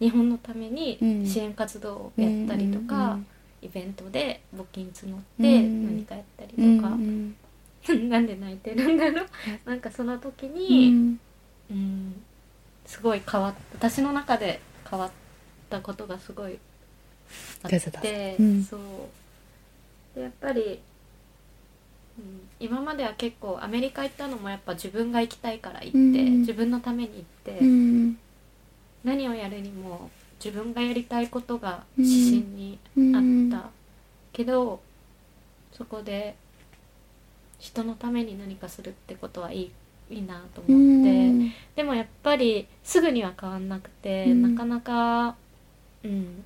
[0.00, 1.26] 日本のためにうん。
[1.26, 3.26] 支援活動をやったりとか、うん
[3.62, 7.34] イベントで募金募ってうん何かやったりうんとか、うん。
[8.10, 9.26] なんで泣いてるんだろう。
[9.64, 11.20] なんかその時うに、ん。
[11.70, 12.22] うん
[12.84, 15.10] すごい変わっ私の中で変わっ
[15.70, 16.58] たことがすごい
[17.62, 17.70] あっ
[18.02, 18.62] て、うん。
[18.62, 18.80] そう。
[20.14, 20.78] でやっぱり、うん、
[22.60, 26.40] 今までは結構アメリカ行ったのもやっぱ自分が行きたいから行って、うん。
[26.40, 28.18] 自分のために行って、うん。
[29.02, 30.10] 何をやるにも
[30.42, 33.50] 自分がやりたいことが指針にうん。
[33.52, 33.70] あった、
[34.32, 34.80] けど
[35.72, 36.36] そこで
[37.58, 39.72] 人のために何かするってことはいい
[40.10, 41.52] いいなとう思って、ん。
[41.74, 44.54] でもやっぱりすぐには変わんなくて、うん。
[44.54, 45.36] なかなか
[46.04, 46.44] うん。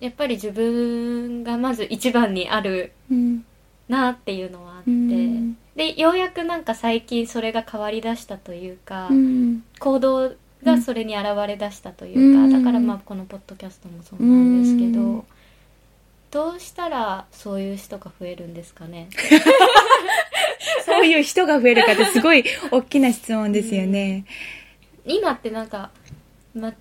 [0.00, 3.44] やっぱり自分がまず一番にあるうん
[3.88, 5.56] なっていうのはあって、うん。
[5.76, 9.64] でようやくなんか最近それが変わりだしたというか、うん。
[9.78, 12.52] 行動がそれに現れだしたというか、うん。
[12.52, 15.24] だからまあこのポッドキャストもそうなんですけど、うん。
[16.30, 19.08] どうしたらそういう人が増えるんですかね？
[20.84, 24.24] そういう人が増えるかってすごい大きな質問ですよね。
[25.06, 25.90] 今ってなんか、
[26.54, 26.72] ま、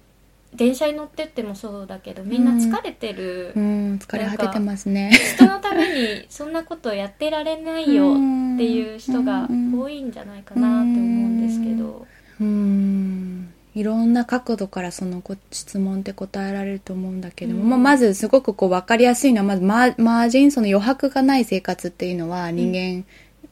[0.55, 5.11] 電車に乗ってってもそうだけどみんな疲れてる、うん、疲れ果ててますね。
[5.35, 12.07] 人のためにそんなことやってられないよっていう人が多いんじゃないかなって思うんですけど。
[12.39, 13.53] うん。
[13.77, 23.05] いろんな角度からそのこ質問って答えられると思うんだけども、まあ、まずすごくこう分かりやすいのは、まずマーマージン、その余白がない生活っていうのは人間、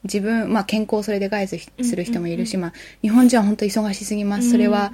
[0.04, 4.50] 自分、まあ健康それで害すする人もいるし、まあ日本人は本当忙しすぎます。
[4.50, 4.94] それは、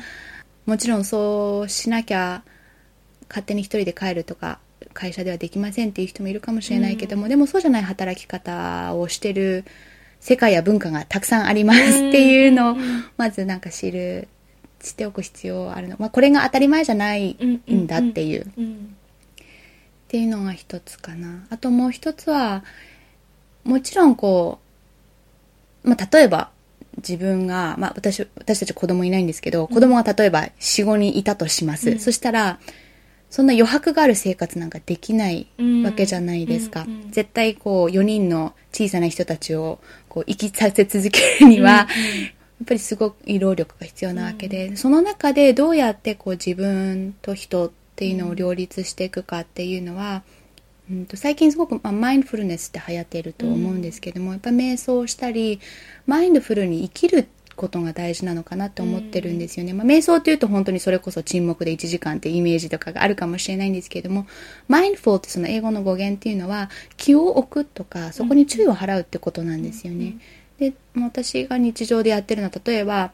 [0.65, 2.43] もちろんそうしなきゃ
[3.29, 4.59] 勝手に一人で帰るとか
[4.93, 9.63] 会社ではできませんっていう人もいるかもしれないけども、でもそうじゃない働き方をしてる
[10.19, 12.75] 世界や文化がたくさんありますっていうのを
[13.17, 14.27] まずなんか知る
[14.79, 17.37] 知っておく必要あるの、まあ、これが当たり前じゃない
[17.71, 18.95] んだっていう、っうん。
[20.07, 21.45] ていうのが一つかな。
[21.49, 22.63] あともう一つは
[23.63, 24.59] もちろんこ
[25.83, 26.49] う、まあ、例えば
[27.07, 31.99] 自分が、まあ、私私たち子供いないんですけど、子供が例えば45人いたとします、うん。
[31.99, 32.59] そしたら
[33.29, 35.47] そんな余白がある生活なんかできない
[35.83, 36.89] わけじゃないですか、うん。
[36.89, 37.11] うん。
[37.11, 41.87] 絶対こう4人の小さな人たちをこう生きさせ続けるには、や
[42.63, 50.23] っぱりすごい労力が必要なわけで、その中でどうやってこう自分と人っていうのを両立していくかっていうのは、
[50.91, 55.59] うん、と最近すごく、まあ、マインドフルネスって流行っていると思うんですけども、やっぱ瞑想したり
[56.05, 64.25] マインドフルに生きることが大事なのかなって思ってるんですよね、まあ、瞑想っていうと本当にそれこそ沈黙で1時間ってイメージとかがあるかもしれないんですけれども
[64.67, 70.17] マインドフルってその英語の語源っていうのは気を置くとかそこに注意を払うってことなんですよね、
[70.57, 73.11] でもう私が日常でやってるのは例えば、ま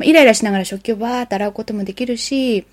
[0.00, 2.64] あイライラしながら食器をバーって洗うこともできるし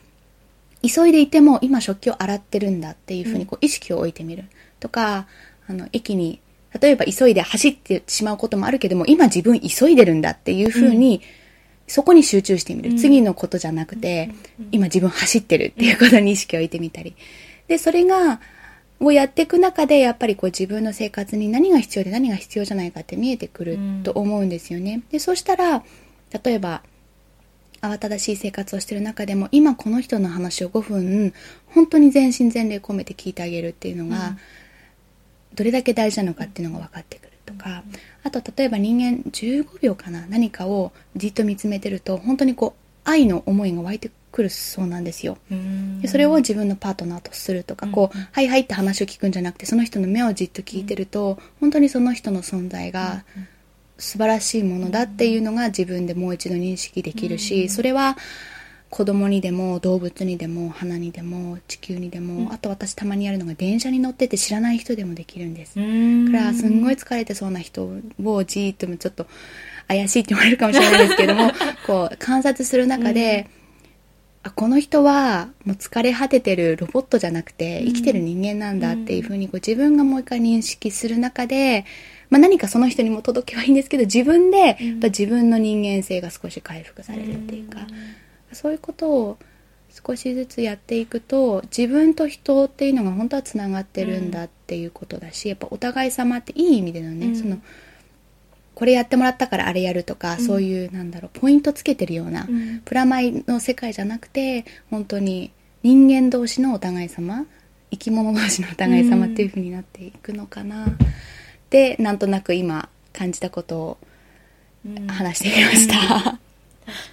[0.87, 4.45] 急いでいても今食器を洗ってるんだっていうふうにこう意識を置いてみる
[4.79, 5.27] とか
[5.67, 6.39] あの駅に
[6.79, 11.21] 例えば急いで走ってしまうこともあるけども今自分急いでるんだっていうふうに、
[11.87, 14.31] そこに集中してみる、次のことじゃなくて、
[14.71, 17.15] 今自分走ってるっていうことに意識を置いてみたり。
[17.67, 18.41] でそれが
[18.99, 25.01] をやっていく中でやっぱりこう自分の生活に何が必要で何が必要じゃないかって見えてくると思うんですよね。
[25.11, 25.83] でそうしたら
[26.43, 26.81] 例えば
[27.81, 31.33] 慌ただしい生活をしている中でも今この人の話を5分
[31.67, 34.37] 本当に全身全霊込めて聞いてあげるっていうのが、
[35.53, 37.83] どれだけ大事なのかっていうのが分かってくるとか、
[38.23, 45.37] あと例えば人間15秒かな何かをじっと見つめてると本当にこう愛の思いが湧いてくるそうなんですよ。
[45.49, 46.01] うん。
[46.01, 53.23] でそれを自分のパートナーとするとか、こう、はいはいって話を聞くんじゃなくて、その人の目をじっと聞いてると、本当にその人の存在が
[53.97, 58.17] 素晴らしいものだっていうのが自分でもう一度認識できるし、それは
[58.89, 65.79] 子供にでも動物にでも花にでも地球にでも、あと私たまにやるのが電車に乗ってて知らない人でもできるんです。
[65.79, 66.31] うん。
[66.31, 69.27] だからすんごい疲れてそうな人をじーっともちょっと
[69.87, 71.51] 怪しいって言われるかもしれないですけども
[71.85, 73.49] こう観察する中で、
[74.43, 81.85] あこの人はもう疲れ果ててるロボットじゃなくて生きてる人間なんだっていうふうにこう自分がもう一回認識する中で、
[82.29, 87.87] まあ、何かその人にも届けばいいんですけど自分でやっぱ自分の人間性が少し回復されるっていうか、
[88.51, 89.37] そういうことを
[90.05, 97.35] 少しずつやっていくと自分と人っていうのが本当はつながってるんだっていうことだし、やっぱお互い様っていい意味でのね、うん。
[97.35, 97.59] その
[98.73, 102.81] これやってもらったからあれやるとか、そういうなんだろうポイントつけてるような、ん。
[102.83, 107.45] プラマイの世界じゃなくて本当に人間同士のお互い様
[107.91, 110.87] 生き物同士のお互い様っていう風になっていくのかな、
[111.75, 113.97] でなんとなく今感じたことを
[114.85, 115.07] うん。
[115.07, 116.33] 話してみました、確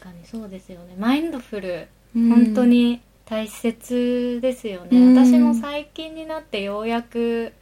[0.00, 0.94] かにそうですよね。
[0.98, 2.28] マインドフルうん。
[2.28, 5.16] 本当に大切ですよね、うん。
[5.16, 7.52] 私も最近になってようやく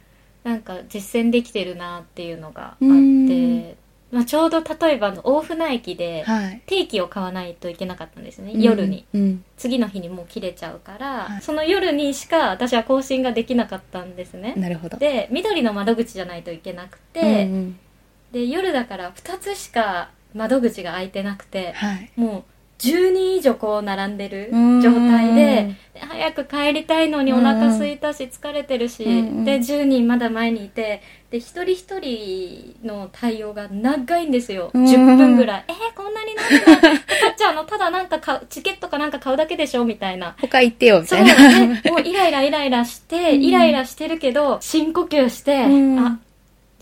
[0.43, 3.75] なんか実践できてるなっていうのがあって、うん
[4.11, 6.61] まあ、ちょうど例えばあの大船駅ではい。
[6.65, 9.05] 定期を買わないといけなかったんですね、うん夜に。
[9.13, 9.43] うん。
[9.57, 11.41] 次の日にもう切れちゃうから、はい。
[11.41, 14.53] その夜にしか私は更新ができなかったんですね。
[14.57, 14.97] なるほど。
[14.97, 17.79] で緑の窓口じゃないといけなくて、うんうん
[18.31, 22.11] で夜だから2つしか窓口が開いてなくてはい。
[22.15, 22.43] もう
[22.81, 24.81] 10人以上こう並んでるうん。
[24.81, 34.85] 状態でで早く帰りたいのにお腹空いたし疲れてるし、うんで10人まだ前にいてで一人一人の対応が長いんですよ、うん。
[34.85, 40.35] 10分ぐらい「えー、こんなになんでかかっちゃうのただなんか買うチケットかなんか買うだけでしょ」みたいな。
[40.41, 41.67] 他行ってよみそうたいな。
[41.67, 43.43] ね、もうイライライライラして、うん。
[43.43, 45.99] イライラしてるけど深呼吸して、うん。
[45.99, 46.19] あ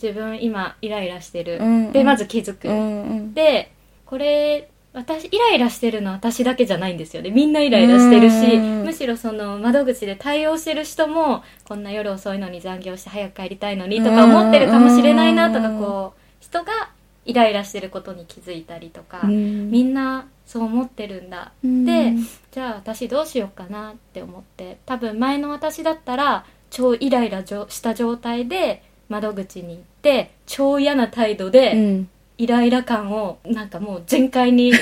[0.02, 1.91] 自分今イライラしてる、うん。
[1.91, 3.34] でまず気づく、うんうん。
[3.34, 3.72] で
[4.06, 7.30] これ私イライラしてるのは私だけじゃないんですよね。
[7.30, 8.84] みんなイライラしてるしうん。
[8.86, 15.80] むしろその窓口で対応してる人もこんな夜遅いのに残業して早く帰りたいのにとか思ってるかもしれないなとかうん。
[15.80, 16.90] こう人が
[17.26, 19.70] イライラしてることに気づいたりとかうん。
[19.70, 21.52] みんなそう思ってるんだ。
[21.64, 21.86] うん。
[21.86, 22.14] で
[22.52, 32.10] じゃあ私どうしようかなって思って多分前の私だったら超イライラした状態で窓口に行って超嫌な態度で、うん
[32.40, 34.78] イライラ感をなんかもう全開に出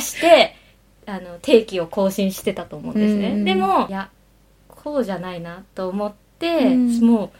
[0.00, 0.54] して
[1.06, 4.10] あの定期を更新してたと思うんですね、うんでもいや
[4.68, 7.00] こうじゃないなと思って、うん。
[7.00, 7.30] もう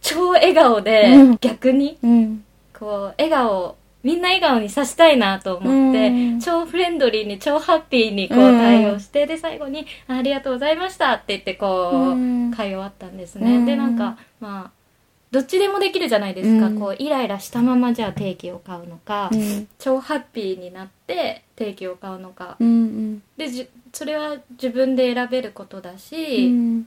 [0.00, 1.38] 超笑顔でうん。
[1.40, 2.44] 逆にうん。
[2.78, 6.40] こう笑顔みんな笑顔にさせたいなと思って、うん。
[6.40, 12.50] 超フレンドリーに超ハッピーにこううん対応して、で最後に「ありがとうございました」って言ってこう、うん。
[12.52, 13.66] 会終わったんですね、うん。
[13.66, 14.77] でなんかまあ
[15.30, 16.78] どっちでもできるじゃないですか、うん。
[16.80, 19.68] こうイライラしたままじゃあ定期を買うのか、うん。
[19.78, 26.86] 超ハッピーになって定期を買うのか、うんでじそれは自分で選べることだうし、ん。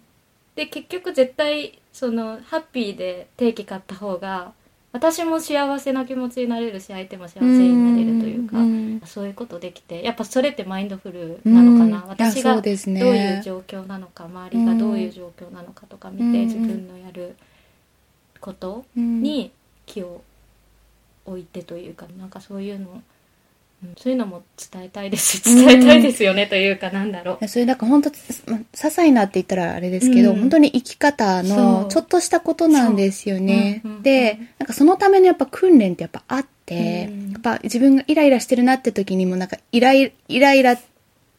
[0.55, 4.53] で結局絶対そのハッピーで定期買った方が
[4.91, 12.09] 私も幸せな気持ちになれるし相手も幸せになれるというか、んそういうことできてやっぱそれってマインドフルなのかな、うん。
[12.09, 16.33] 私がどういう状況なのか周りがどういう状況なのかとか見て、うん。
[16.47, 17.35] 自分のやる
[18.41, 19.23] ことうん。
[19.23, 19.51] に
[19.85, 20.21] 気を
[21.25, 23.03] 置いてというかなんかそういうの、うん
[23.97, 25.37] そういうのも伝えたいです。
[25.37, 27.47] し 伝えたいですよね、というかなんだろう。
[27.47, 28.11] それなんか本当
[28.45, 30.39] ま些細なって言ったらあれですけど、うん。
[30.39, 33.81] 本当に生き方のちょっとしたことなんですよね。
[34.03, 37.31] で、なんかそのためのやっぱ訓練ってやっぱあって、うん。
[37.31, 40.77] やっぱ自分がイライラしてるなって時にもなんかイライイライラ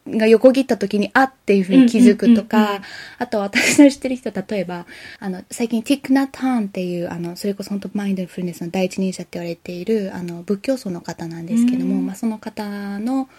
[0.07, 2.81] が横切った時にあっていうふうに気づくとか、
[3.17, 4.85] あと私の知ってる人、例えば、
[5.19, 12.05] あの、最近ティックナターンっていう、あの、それこそ本当マインドフルネスの第一人者って言われている、あの、仏教僧の方なんですけども、うん。
[12.05, 13.29] まあその方の、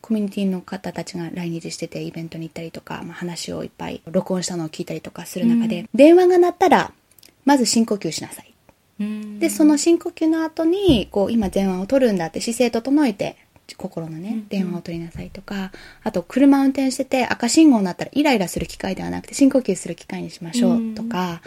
[0.00, 5.88] コミュニティの方たちが来日しててイベントに行ったりとか、まあ、話をいっぱい録音したのを聞いたりとかする中で、うん。
[5.94, 6.92] 電話が鳴ったら、
[7.44, 8.52] まず深呼吸しなさい。
[9.00, 9.38] うん。
[9.38, 13.36] で、その深呼吸の後に、こう、今電話を取るんだって姿勢整えて、
[13.76, 21.40] 心のねうん、電話を取りなさいとか、あと、車運転してて赤信号になったらイライラする機会ではなくて深呼吸する機会にしましょうとか、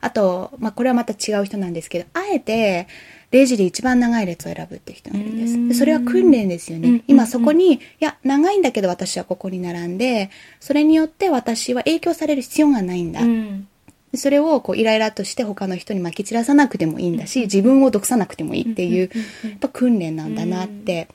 [0.00, 2.86] あと、まあ、これはまた違う人なんですけど、あえて、
[3.30, 5.48] レジで一番長い列を選ぶっていう人がいるんでうん。
[5.48, 5.68] す。
[5.68, 6.96] でそれは訓練ですようんうんうん。
[6.98, 13.20] ね今そこに、いや、長いんだけど私はここに並んで、それによって私は影響される必要がないんだ。
[13.20, 13.68] うん。
[14.12, 19.10] でそれをこうイライラとして他の人に撒き散らさなくてもいいんだし、自分を毒さなくてもいいっていう、
[19.44, 21.08] やっぱ訓練なんだなって、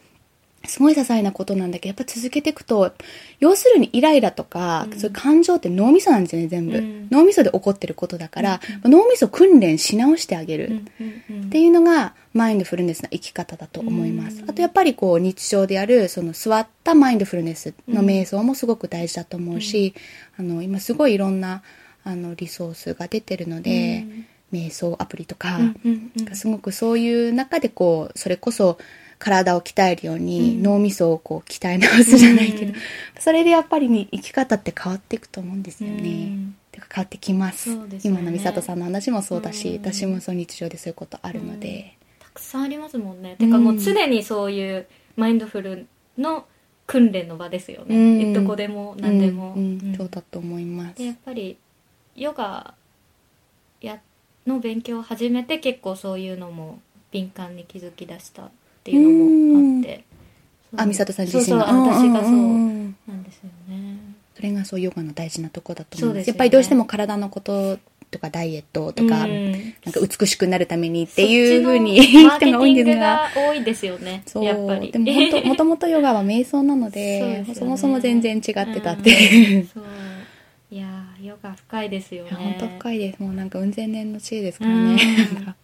[0.66, 2.94] すごい些細なことなんだけど、やっぱ続けていくと、
[3.40, 5.00] 要するにイライラとか、うん。
[5.00, 6.78] そういう感情って脳みそなんですよね、全部。
[6.78, 7.08] うん。
[7.12, 10.68] 脳みそで起こってることだから、脳みそ訓練し直してあげる。
[10.68, 10.88] うん
[11.32, 11.46] うんうん。
[11.48, 14.42] っていうのがマインドフルネスの生き方だと思います。
[14.42, 14.50] うん。
[14.50, 19.94] あとやっぱりこう日常でやるその座ったマインドフルネスの瞑想もすごく大事だと思うし、
[20.38, 21.62] あの今すごいいろんな
[22.06, 24.06] あのリソースが出てるので、
[24.54, 26.36] 瞑想アプリとか、うんうんうん。
[26.36, 28.78] すごくそういう中でこうそれこそ
[29.24, 30.64] 体を鍛えるようにうん。
[30.64, 32.76] 脳みそをこう鍛え直すじゃないけど、うん。
[33.20, 35.96] それでやっぱりに生き方って変わっていくと思うんですよね。
[35.96, 36.56] うん。
[36.72, 37.74] てか変わってきます。
[37.74, 38.00] ね。
[38.04, 39.76] 今の美里さんの話もそうだし、うん。
[39.76, 43.38] 私もそう日常でそういうことあるので、たくさんありますもんね。
[43.40, 46.46] てかもう常にそういうマインドフルの
[46.86, 48.34] 訓練の場ですよね、うん。
[48.34, 49.96] どこでも何でも、うん。
[49.96, 50.98] そうだと思います。
[50.98, 51.58] でやっぱり
[52.16, 52.74] ヨガ
[53.80, 54.00] や
[54.46, 58.52] の勉強を始めて結構そういうのも敏感に気づき出した
[58.84, 60.04] っていうのもあって。
[60.76, 61.68] あ美里さん自身が。
[61.68, 63.98] そう私がそううんうんうんなんですよね。
[64.36, 66.34] それがそうヨガの大事なとこだと思うですよ。
[66.34, 66.34] ね。
[66.34, 67.78] やっぱりどうしても体のこと
[68.12, 69.52] とかダイエットとか、うん。
[69.52, 73.00] なんか美しくなるためにっていうふうに人が多いんですが。
[73.00, 74.24] が多いですよね。
[74.26, 74.44] そう。
[74.44, 74.92] やっぱり。
[74.92, 77.56] でも本当もともとヨガは瞑想なのでね。
[77.56, 79.68] そもそも全然違ってたっていう、うん。
[79.68, 79.84] そう。
[80.72, 82.32] いやーヨガ深いですよね。
[82.32, 83.20] 本当深いです。
[83.20, 84.96] もうなんか雲仙年の知恵ですからうん。
[84.96, 85.02] ね、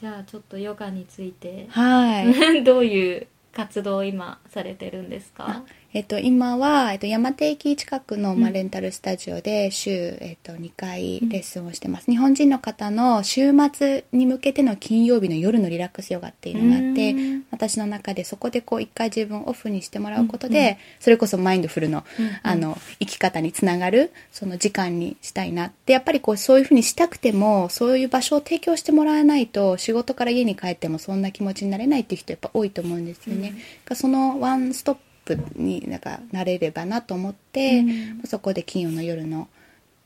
[0.00, 1.66] じゃあちょっとヨガについて。
[1.70, 2.62] はい。
[2.64, 5.64] どういう活動を今されてるんですか？
[5.94, 8.52] えっと、今は、えっと、山手駅近くの、まあ、うん。
[8.52, 12.10] レンタルスタジオで週、えっと、2回レッスンをしてます。
[12.10, 20.52] 日本人の方の週末に向けての金曜日の夜のリラックスヨガっていうのがあってうん、私の中でそこでこう一回自分をオフにしてもらうことうん。
[20.52, 22.26] で、それこそマインドフルの、うん。
[22.26, 22.32] うん。
[22.42, 33.54] あの、生き方につながる、その時間にしたいなって、やっぱりこうそういうふうにしたくても、そういう場所を提供してもらわないと、仕事から家に帰ってもそんな気持ちになれないっていう人やっぱ多いと思うんですよね。
[33.88, 33.96] うん。
[33.96, 38.22] そのワンストップになんかなれればなと思って、うん。
[38.24, 39.48] そこで金曜の夜の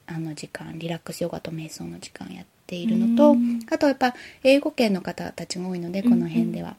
[0.07, 3.61] あの時間リラックスヨガと瞑想の時間やっているのと、うん。
[3.71, 6.77] あとやっぱ英語圏の方たちが多いのでこの辺では、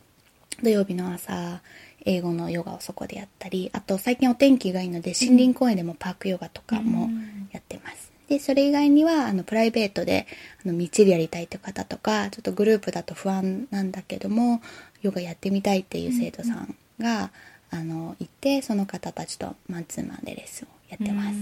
[0.61, 1.61] 土曜日の朝、
[2.05, 7.09] 英語のヨガをそこでやったり、あと最近お天気がいいので森林公園でもパークヨガとかも
[7.51, 8.13] やってます。
[8.27, 10.27] で、それ以外には、あの、プライベートで、
[10.63, 14.61] あの、みっちりやりたいという方とか、ちょっとグループだと不安なんだけども、
[15.01, 17.31] ヨガやってみたいっていう生徒さんが、
[17.73, 21.37] あの、いて、その方たちとマンツーマンでレッスンをやってます。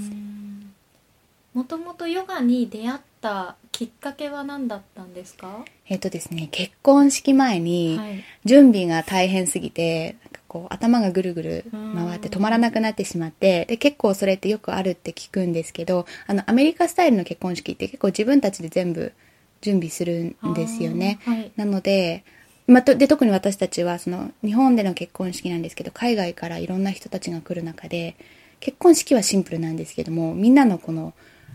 [1.53, 5.65] もともとヨガに出会ったきっかけは何だったんですか？
[5.89, 8.23] えっ、とですね、結婚式前にはい。
[8.45, 19.11] 準備が大変すぎて、なんかこう頭がぐるぐる回って止まらなくなってしまって、で、結構それってよくあるって聞くんですけど、あの、アメリカスタイルの結婚式って結構自分たちで全部
[19.59, 21.19] 準備するんですよね。
[21.25, 21.51] はい。
[21.57, 22.23] なので、
[22.71, 28.15] まあ、とで特に私たちはその日本での結婚式なんですけど海外からいろんな人たちが来る中で
[28.61, 31.13] 結婚式はシンプルなんですけどもみんなのこの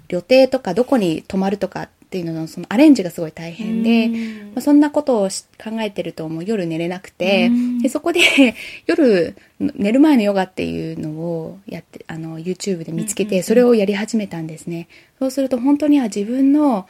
[0.08, 4.46] 旅程とかどこに泊まるとかっていうののそのアレンジがすごい大変で、うん。
[4.48, 7.78] まあ、そんなことをし考えてるともう夜寝れなくてうん。
[7.80, 8.20] でそこで
[8.86, 14.86] 夜寝る前のヨガっていうのをやってあの YouTube で見つけてそれをやり始めたんですね。
[15.18, 16.86] そうすると本当には自分の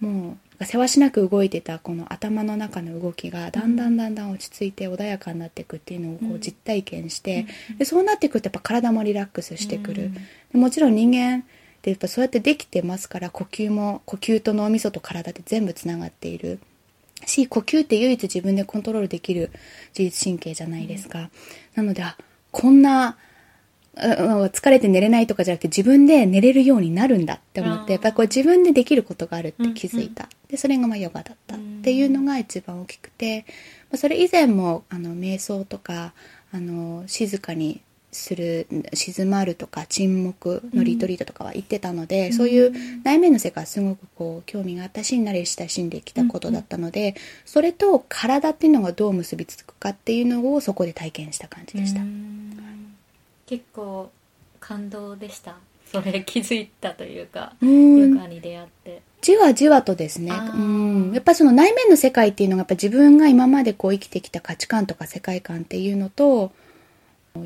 [0.00, 7.46] もうせわしなく動いてたこの頭の中の動きがだんだんだんだん落ち着いて穏やかになっていくっていうのをこう実体験して、
[7.78, 10.10] でそうなっていくとやっぱ体もリラックスしてくる、
[10.52, 11.42] もちろん人間っ
[11.80, 16.58] てやっぱそうやってできてますから呼吸も呼吸と脳みそと体って全部つながっている。
[17.24, 19.50] し呼吸って唯一自分でコントロールできる
[19.90, 21.30] 自律神経じゃないですか、
[21.74, 22.16] なのであ
[22.50, 23.27] こんなうん
[23.98, 33.44] 疲れて寝れないとかじゃなくて自分で寝れるようになるんだって思ってやっぱりこう自分でできることがあるって気づいた、でそれがまあヨガだったっていうのが一番大きくて、
[33.90, 36.12] まあ、それ以前もあの瞑想とか
[36.52, 37.80] あの静かに
[38.10, 42.72] する静まるとか沈黙のリトリートとかは行ってたので、そういう
[43.04, 52.00] 内面の世界はすごくこう興味があったし慣れ親しんできたことだったので、それと体っていうのがどう結びつくかっていうのをそこで体験した感じでした。
[52.00, 52.38] うん
[53.48, 54.10] 結構
[54.60, 55.56] 感動でした。
[55.90, 58.12] それ気づいたというかうん。
[58.14, 59.00] ヨガに出会って。
[59.22, 66.52] じわじわとですね、うん、やっぱりその内面の世界っていうのがやっぱ自分が今までこう生きてきた価値観とか世界観っていうのと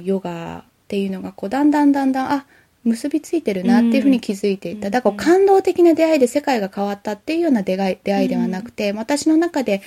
[0.02, 2.46] ヨガっていうのがこうだんだんだんだんあ
[2.84, 4.92] 結びついてるなっていうふうに気づいていた、うん。
[4.92, 9.82] だから感動的な出会いで世界が変わったっていうような出会い出会いではなくて、私の中で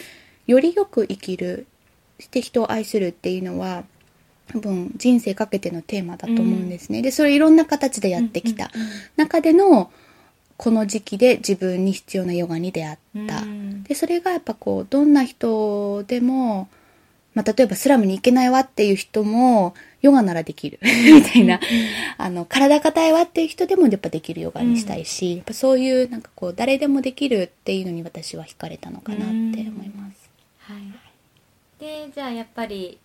[0.48, 1.68] よりよく生きる
[2.20, 3.84] して人を愛するっていうのは
[4.52, 8.88] 多分人生かけてのテーマだと思うんですね、でそれいろんな形でやってきた、うんうん
[9.18, 9.92] 中での
[10.58, 13.84] この時期で自分に必要なヨガに出会った、うん。
[13.84, 16.70] でそれがやっぱこうどんな人でも、
[17.34, 20.80] まあ、例えばスラムに行けないわっていう人もヨガならできる。
[20.84, 21.60] みたいな、
[22.18, 30.30] あの体硬いわっていう人でもやっぱできるヨガにしたいし、やっぱそういうなんかこう誰でもできるっていうのに私は惹かれたのかなって思います。
[30.60, 30.82] はい。
[31.80, 32.98] でじゃあやっぱり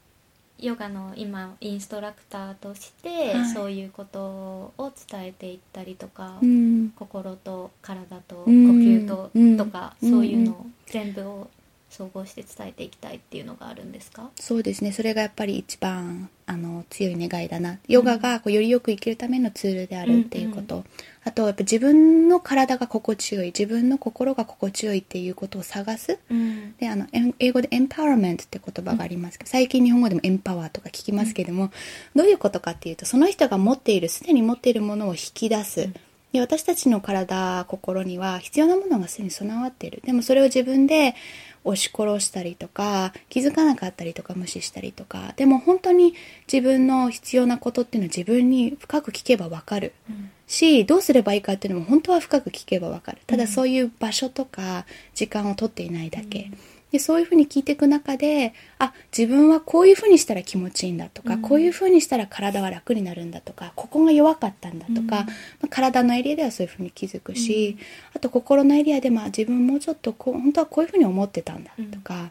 [0.60, 3.48] ヨガの今インストラクターとして、はい。
[3.48, 6.90] そういうことを伝えていったりとか、うん。
[6.96, 9.56] 心と体と呼うん吸と、うん。
[9.56, 10.10] とかうん。
[10.10, 11.50] そういうのを全部を
[11.90, 14.30] 総合して伝えていきたいっていうのがあるんですか？
[14.36, 14.92] そうですね。
[14.92, 17.78] それがやっぱり一番あの強い願いだな。
[17.88, 20.84] ヨガがこうよりよく生きるためのツールであるっていうこと、
[21.24, 26.18] あとやっぱ自分の体が心地よい自分の心が心地よいっていうことを探す。
[26.30, 26.76] うん。
[26.76, 27.06] であの
[27.38, 31.72] 英語でエンパワーメントって言葉がありますけど、最近日本語でもエンパワーとか聞きますけども、
[32.14, 35.90] どういうことかっていうとその人が持っているすでに持っているものを引き出す、
[36.32, 40.00] で私たちの体心には必要なものがすでに備わっている。
[40.06, 41.16] でもそれを自分で
[41.64, 45.34] 押し殺したりとか気づかなかったりとか無視したりとか。
[45.36, 46.14] でも本当に
[46.50, 49.92] 自分の必要なことっていうのは自分に深く聞けばわかる。
[50.08, 50.30] うん。
[50.46, 53.18] しどうすればいいかっていうのも本当は深く聞けばわかる。
[53.26, 54.84] ただそういう場所とか
[55.14, 56.50] 時間を取っていないだけ、
[56.92, 61.42] でそういうふうに聞いていく中であ自分はこういうふうにしたら気持ちいいんだとか、うん。
[61.42, 65.06] こういうふうにしたら体は楽になるんだとかここが弱かったんだとか、うん。
[65.06, 65.24] ま
[65.64, 67.76] あ、体のエリアではそういうふうに気づくし、
[68.14, 72.30] あと心のエリアでまあ自分もうちょっとこう本当はこういうふうに思ってたんだとか、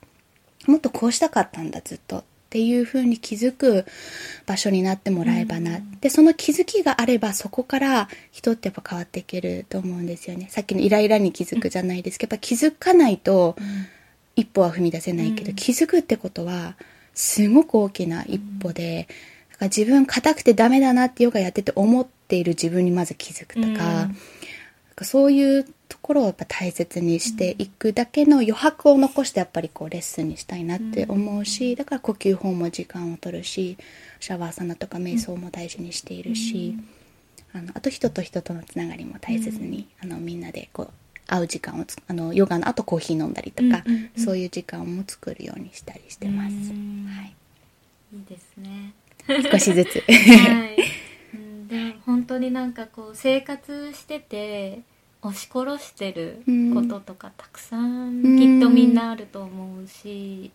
[0.67, 3.85] もっとこうしたかったんだずっとっていうふうに気づく
[4.47, 5.99] 場所になってもらえばな、うん。
[5.99, 10.47] でその気づきがあればそこから人ってやっぱ変わっていけると思うんですよね。
[10.49, 13.55] さっきのイライラに気づくじゃないですけどやっぱ気づかないと
[14.39, 15.55] 一歩は踏み出せないけど、うん。
[15.55, 16.75] 気づくってことは
[17.13, 19.07] すごく大きな一歩で、
[19.51, 23.75] だから自分硬くてダメだなってヨガやってて思っている自分にまず気づくとか,、うん。
[23.77, 24.13] なん
[24.95, 33.77] かそういうところをやっぱ大切にしていくだけの余白を残してやっぱりこうレッスンにしたいなって思うし、だから呼吸法も時間を取るし
[34.19, 36.77] シャワーサナとか瞑想も大事にしているし、
[37.51, 40.89] あのあと人と人とのつながりも大切に、あのみんなでこう
[41.29, 44.23] 会う時間をつあのヨガの後コーヒー飲んだりとか、うんうんうん。
[44.23, 46.53] そういう時間も作るようにしたりしてます。
[46.53, 47.07] うん。
[47.07, 47.35] はい。
[48.13, 48.93] いいですね。
[49.51, 50.03] 少しずつ。
[50.09, 50.77] はい、
[51.35, 54.81] うん、でも本当になんかこう生活してて
[55.21, 60.51] 押し殺してることとかたくさんきっとみんなあると思うし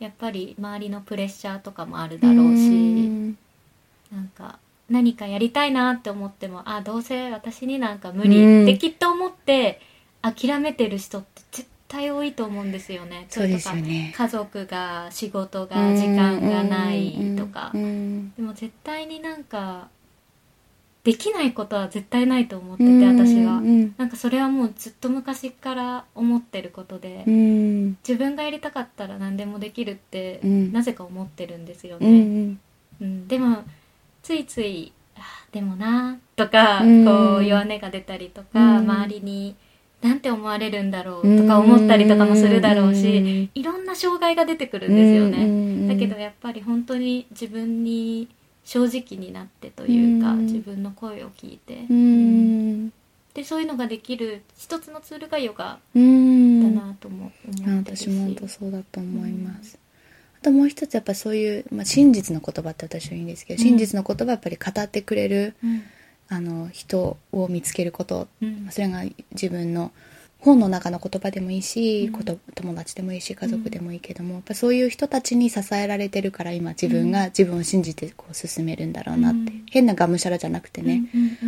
[0.00, 2.70] やっぱり周りのプレッシャーとかもあるだろうし
[4.12, 4.58] なんか
[4.88, 9.80] 何かやりたいなって思ってもあどうせ私になんか無理ってきっと思って
[10.22, 13.26] 諦めてる人って絶対多いと思うんですよね。
[13.30, 14.12] そうですよね。
[14.16, 17.70] 家族が仕事が時間がないとか。
[17.74, 17.80] で
[18.42, 19.88] も絶対になんか
[21.04, 23.00] できないことは絶対ないと思ってうん。
[23.00, 23.54] て私は。
[23.54, 23.94] うん。
[23.96, 27.98] なんかそれはもうずっと昔から思ってることでうん。
[28.06, 30.72] 自分がやりたかったら何でもできるってうん。
[30.72, 32.60] なぜか思ってるんですよね、ん。
[33.00, 33.64] うん、でも
[34.28, 35.20] ついついあ
[35.52, 37.04] でもなとかうん。
[37.06, 38.76] こう弱音が出たりとかうん。
[38.80, 39.56] 周りに
[40.02, 45.88] なんて思われるんだろうとか思ったりとかもするだろうしいろんな障害が出てくるんですよね。
[45.88, 48.28] だけどやっぱり本当に自分に
[48.64, 50.40] 正直になってというかうん。
[50.44, 51.86] 自分の声を聞いて。
[53.32, 56.74] でそういうのができる一つのツールがヨガうん。
[56.74, 58.10] だなとも思ってるし。
[58.10, 59.78] 私も本当そうだと思います、
[60.40, 63.68] あともう一つやっぱそういう、まあ、真実の言葉って私はいいんですけど、うん。
[63.68, 65.82] 真実の言葉はやっぱり語ってくれるうん。
[66.30, 68.28] あの人を見つけること。
[68.42, 68.68] うん。
[68.70, 69.92] それが自分の
[70.40, 72.12] 本の中の言葉でもいいし、
[72.54, 79.64] 友達でもいいし家族でもいいけども、やっぱそういう人たちに支えられてるから今自分が自分を信じてこう進めるんだろうなって、うん。
[79.70, 81.04] 変ながむしゃらじゃなくてね、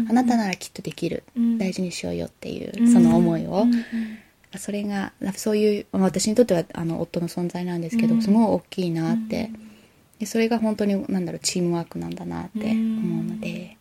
[0.08, 1.58] あなたならきっとできる、うん。
[1.58, 2.92] 大事にしようよっていううん。
[2.92, 3.66] その思いを、
[4.58, 8.22] それがそういうまあ私にとってはあの夫の存在なんですけど、うん。
[8.22, 9.50] すごい大きいなって、
[10.18, 13.76] でそれが本当になんだろうチームワークなんだなって思うので、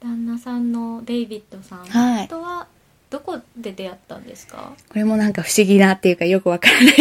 [0.00, 2.28] 旦那さんのデイビッドさんはい。
[2.28, 2.66] とは
[3.10, 4.72] どこで出会ったんですか？
[4.88, 6.94] これもなんか不思議なっていうかよくわからない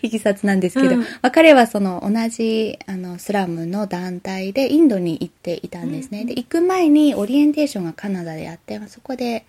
[0.02, 1.00] いきさつなんですけど、うん。
[1.00, 9.44] まあ彼はその同じあのスラムの団体でインドに行っていたんですね、うんで行く前にオリエンテーションがカナダであって、まあそこで、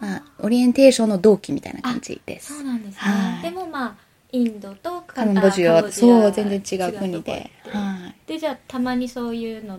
[0.00, 2.54] まあ、オリエンテーションの同期みたいな感じです。
[2.54, 3.42] そうなんですね、はい。
[3.42, 3.94] でもまあ
[4.32, 7.50] インドとカカンボジアそう全然違う国で。
[7.68, 8.28] はい。
[8.28, 9.78] でじゃあたまにそういうの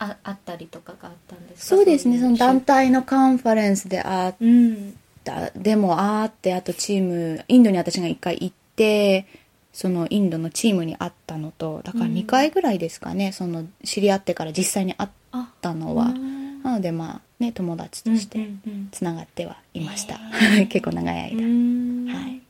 [0.00, 1.76] ああったりとかがあったんですか？
[1.76, 2.16] そうですね。
[2.16, 4.96] いその団体のカンファレンスであっうん。
[5.24, 9.26] たでもあーってあとチームインドに私が1回行って
[9.72, 12.14] そのインドのチームに会ったのとだからうん。
[12.14, 18.88] 2回ぐらいですかね、その知り合ってから実際に会っあたのは、うんなのでまあね友達としてうんうん。
[18.90, 20.66] つながってはいました、へー。
[20.70, 22.06] 結構長い間、うん。
[22.08, 22.40] はい。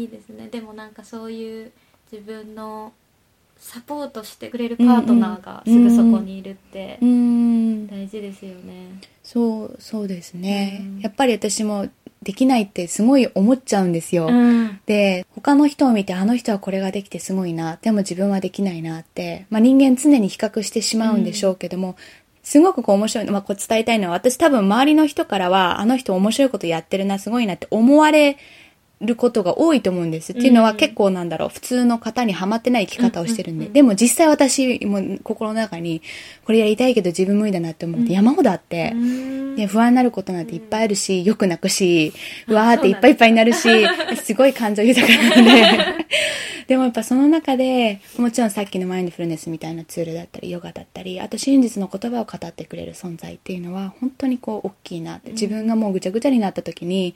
[0.00, 0.48] いいですね。
[0.48, 1.72] でもなんかそういう
[2.12, 2.92] 自分の
[3.58, 7.86] サポートしてくれるパートナーがすぐそこにいるってうん。
[7.88, 9.00] 大事ですよね。
[9.22, 11.00] そうそうですね、うん。
[11.00, 11.88] やっぱり私も
[12.22, 14.80] できないってすごい思っちゃうんですよ、うん。
[14.86, 17.78] で他の人を見てあの人はこれができてすごいな。
[17.80, 21.96] でも自分はできないなって、まあ、人間常に比較してしまうんでしょうけども、
[22.42, 28.38] すごくこう面白いの、まあ、こう伝えたいのは私多分周りの人からはあの人面白いことやってるなすごいなって思われ
[29.00, 30.32] ることが多いと思うんです。
[30.32, 31.48] っていうのはうん結構なんだろう。
[31.50, 36.00] 普通の方にはまってない生き方をしてるんで、でも実際私も心の中に
[36.44, 39.56] これやりたいけど自分無理だなって思うって山ほどあって、うん。
[39.56, 42.12] で不安になることなんていっぱいあるし、よく泣くし、
[42.48, 43.68] あうわーっていっぱいいっぱいになるし、
[44.22, 44.34] す。
[44.36, 46.06] ごい感情豊かなので。
[46.68, 55.30] でもやっぱその中で、もちろんさっきのマインドフルネスみたいなツールだったり、ヨガだったり、あと真実の言葉を語ってくれる存在っていうのは、本当にこう、大きいなって。
[55.30, 57.14] 自分がもうぐちゃぐちゃになった時に、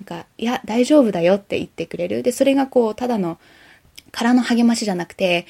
[0.00, 2.22] なんか、いや、大丈夫だよって言ってくれる。
[2.22, 3.38] で、それがこう、ただの
[4.12, 5.46] 空の励ましじゃなくて、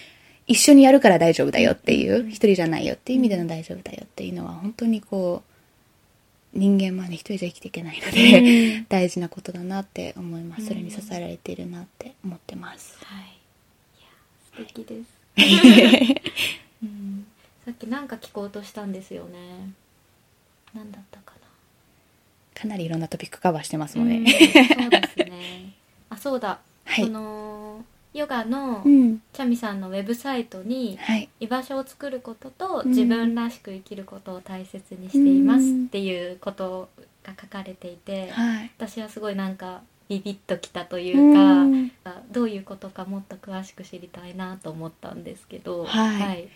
[0.47, 5.42] 一緒にやるから大丈夫だよっていう、一人じゃないよっていう意味での大丈夫だよっていうのは、本当にこ
[6.55, 8.86] う、人間はね、一人じゃ生きていけないので、うん。
[8.88, 10.62] 大事なことだなって思います。
[10.62, 10.68] うん。
[10.68, 12.97] それに支えられているなって思ってます。
[13.05, 13.24] はい。
[13.24, 15.14] いや素敵です、
[16.82, 17.26] うん、
[17.64, 19.72] さっきなんか聞こうとしたんですよね。
[20.74, 21.20] 何だった
[22.55, 24.16] かかなりいろんなトピックカバーしてますな、ので。
[24.16, 25.72] うんそうですね。
[26.11, 27.05] あそうだ、はい。
[27.05, 27.84] その
[28.14, 29.20] ヨガのうん。
[29.32, 31.28] チャミさんのウェブサイトにはい。
[31.40, 32.90] 居場所を作ることとうん。
[32.90, 36.88] 自分らしく生きることを大切にしていますっていうこと
[37.24, 38.70] が書かれていて、はい。
[38.78, 41.90] 私はすごいなんかビビッときたというか、うん。
[42.30, 46.48] どういうことかもっと詳しく知りたいなと思ったんですけどはい。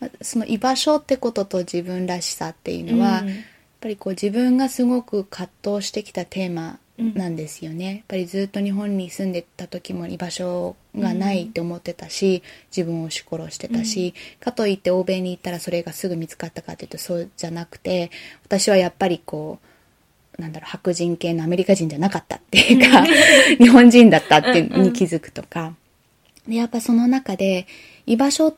[0.00, 3.44] まその居場所ってことと自分らしさっていうのは、うん
[3.82, 12.42] ぱりこう自分がすごく葛藤してきたテーマなんですよね、やっぱりずっと日本に住んでた時も居場所がないって思ってたし、
[12.74, 18.10] 自分を押し殺してたし、かといって欧米に行ったらそれがすぐ見つかったかというとそうじゃなくて
[18.44, 19.58] 私はやっぱりこ
[20.38, 23.04] うなんだろう白人系のアメリカ人じゃなかったっていうか
[23.58, 25.74] 日本人だったっていうのに気づくとか。
[26.46, 27.66] でやっぱその中で
[28.04, 28.56] 居場所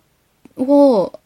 [0.56, 1.20] を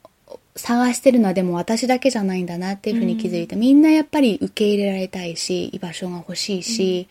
[0.59, 7.09] 探してるのはでも私だけじゃないんだなっていうふうに気づいて、みんなやっぱり受け入れられたいし、居場所が欲しいし、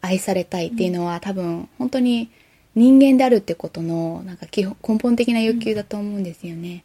[0.00, 2.30] 愛されたいっていうのは多分本当に
[2.74, 6.84] 人間であるってことのなんか基本根本的な欲求だと思うんですよね。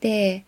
[0.00, 0.44] で、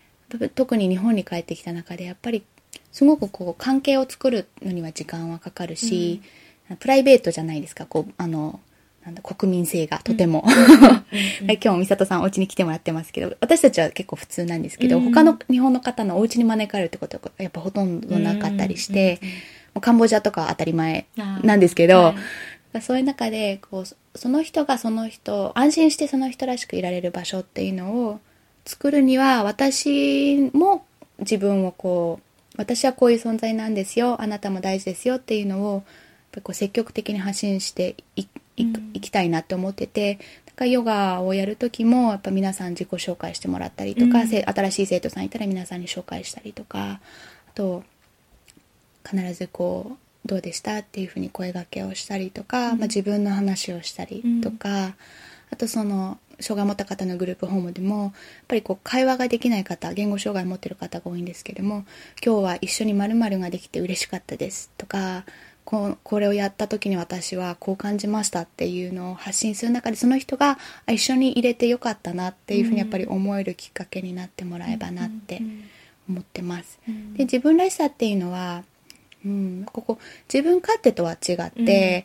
[0.54, 2.44] 特に日本に帰ってきた中でやっぱり
[2.92, 6.20] すごくこう関係を作るのには時間はかかるし、
[6.78, 8.60] プライベートじゃないですか、こう、あの、
[9.06, 10.44] なんだ、国民性がとても。
[11.46, 19.20] 今日も美里さんお家に来てもらってますけど、私たちは結構普通なんですけど、他の日本の方のお家に招かれるってことはやっぱほとんどなかったりして、
[19.80, 21.06] カンボジアとかは当たり前
[21.42, 22.14] なんですけど、は
[22.74, 28.18] い、そういう中で、こう、その人がその人、安心してその人らしくいられる場所っていうのを
[28.64, 30.84] 作るには、私も
[31.20, 35.84] 自分をこう、私はこういう存在なんですよ、あなたも大事ですよっていうのを、
[36.42, 38.26] こう積極的に発信してい
[38.56, 47.00] いきたいなって思ってて、だからヨガをやる時も、やっぱ皆さん自己紹介してもらったりとか、うん、新しい生徒さんいたら皆さんに紹介したりとか、
[47.48, 47.84] あと、
[49.08, 49.92] 必ずこ
[50.24, 54.94] う、どうでしたっていうふうに声がけをしたりとか、うん、まあ、自分の話をしたりとか、うん、
[55.52, 58.12] あとその、障害を持った方のグループホームでも、やっ
[58.48, 61.84] ぱりこう会話ができない方、言語障害を持ってる方が多いんですけども、
[62.24, 65.24] 今日は一緒に〇〇ができて嬉しかったですとか、
[65.66, 75.42] ここれをやった時に私はこう感じましたっていうのを発信する中でその人が一緒に入れてよかったなっていうふうにやっぱり思えるきっかけになってもらえばなって
[76.08, 76.78] 思ってます。
[77.16, 78.62] で自分らしさっていうのは、
[79.24, 79.98] うん、ここ
[80.32, 82.04] 自分勝手とは違って、うん、本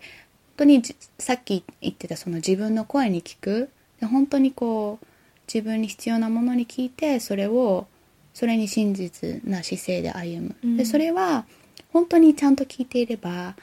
[0.58, 0.82] 当に
[1.20, 3.70] さっき言ってたその自分の声に聞く。
[4.00, 5.06] で本当にこう
[5.54, 7.86] 自分に必要なものに聞いてそれを
[8.34, 10.78] それに真実な姿勢で歩む。
[10.78, 11.46] でそれは
[11.94, 13.56] 本当にちゃんと聞いていれば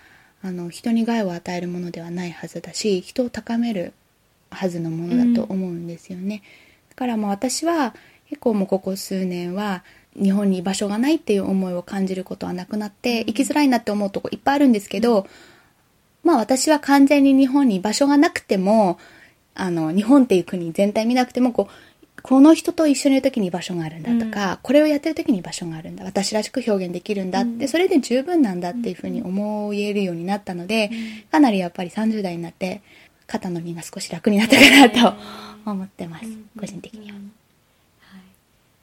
[0.42, 3.92] あの人に害を与えるものではないはずだし人を高める
[4.50, 6.42] はずのものだと思うんですよね、
[6.88, 7.94] だからもう私は
[8.30, 15.26] 結構もうここ数年は日本に居場所がないっていう思いを感じることはなくなって生きづらいなって思うとこいっぱいあるんですけど
[16.24, 18.98] まあ私は完全に日本に居場所がなくても
[19.54, 21.72] あの日本っていう国全体見なくてもこう
[22.28, 32.82] この人と一緒にいる時に場所があるんだとか、うん、これをやってる時に場所があるんだ私らしく表現できるんだって、うん、それで十分なんだっていうふうに思えるようになったので、うん、かなりやっぱり30代になって
[33.26, 36.26] 肩の荷が少し楽になったかなと思ってます、
[36.58, 37.16] 個人的には、
[38.00, 38.18] は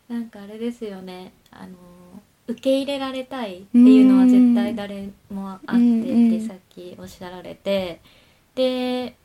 [0.09, 1.31] い、なんかあれですよね。
[1.51, 1.73] あの
[2.47, 8.01] 受け入れられたいっていうのは絶対誰もあってってさっきおっしゃられて。
[8.55, 9.15] で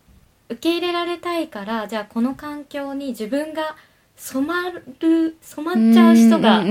[0.49, 3.77] 受け入れられたいからじゃあこの環境に自分が
[4.21, 6.63] 染まる染まっちゃう人が、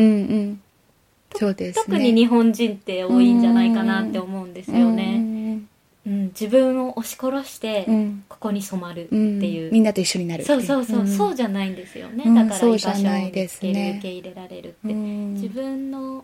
[1.36, 5.60] そうです、特に日本人って多いんじゃないかなって思うんですよね。
[6.06, 7.86] うん、自分を押し殺して
[8.30, 12.24] ここに染まるっていう、うん、みんなと一緒になるそうそうそう、うん、そうじゃないんですよね。
[12.24, 16.24] だから居場所を見つける、ね、受け入れられるって、自分の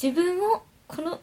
[0.00, 1.20] 自分をこの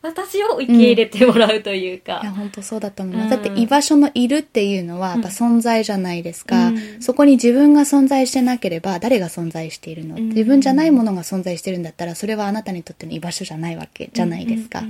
[0.00, 2.18] 私を受け入れてもらうというか。
[2.18, 3.24] うん、いや、本当そうだと思います。
[3.24, 14.84] うん、だって居場所のいるっていうのは、やっぱ存在じゃないですか、うん、そこに自分が存在してなければ、誰が存在しているの、自分じゃないものが存在してるんだったら、それはあなたにとっての居場所じゃないわけじゃないですか。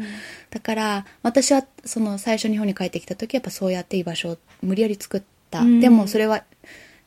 [0.50, 5.64] だから、私は、その最初日本に帰ってきた時、やっぱそうやって居場所を無理やり作った。
[5.64, 6.44] でも、それは、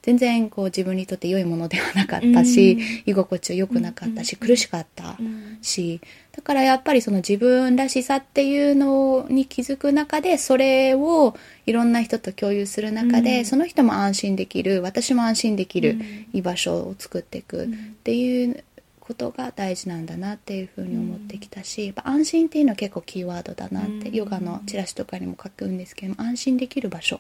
[0.02, 5.18] 全然こう自分にとって良いものではなかったし、居心地は良くなかったし、苦しかった
[5.62, 11.36] し、だからやっぱりその自分らしさっていうのに気づく中で、それを
[11.66, 15.97] いろんな人と共有する中で、その人も安心できる、私も安心できる
[16.34, 17.68] 居場所を作っていくっ
[18.04, 18.64] ていう
[18.99, 27.20] ことが大事なんだなっていうふうに思ってきたし、やっぱ安心っていうのは結構キーワードだなって、ヨガのチラシとかにも書くんですけども、安心できる場所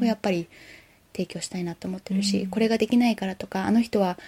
[0.00, 0.48] をやっぱり、
[1.12, 4.18] 提供したいなと思ってるし、うん、これができないからとかあの人は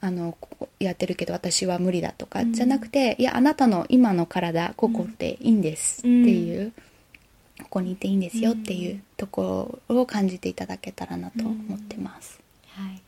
[0.00, 0.36] あの
[0.78, 6.72] やってるけど私は無理だとか、じゃなくていやあなたの今の体ここでいいんですっていう、
[7.64, 12.40] ここにいていいんですよっていうところを感じていただけたらなと思ってます。
[12.68, 13.02] はい、し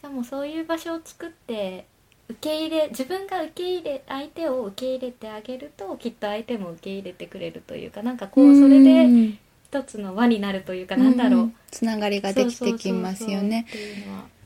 [0.00, 1.86] かもそういう場所を作って
[2.28, 9.36] 受け入れ自分が受け入れ相手を受け入れてあげるときっと相手も受け入れてくれるというかなんかこうそれで
[9.74, 13.66] 一つの輪になるというかなんだろう、うん、つながりができてきますよね。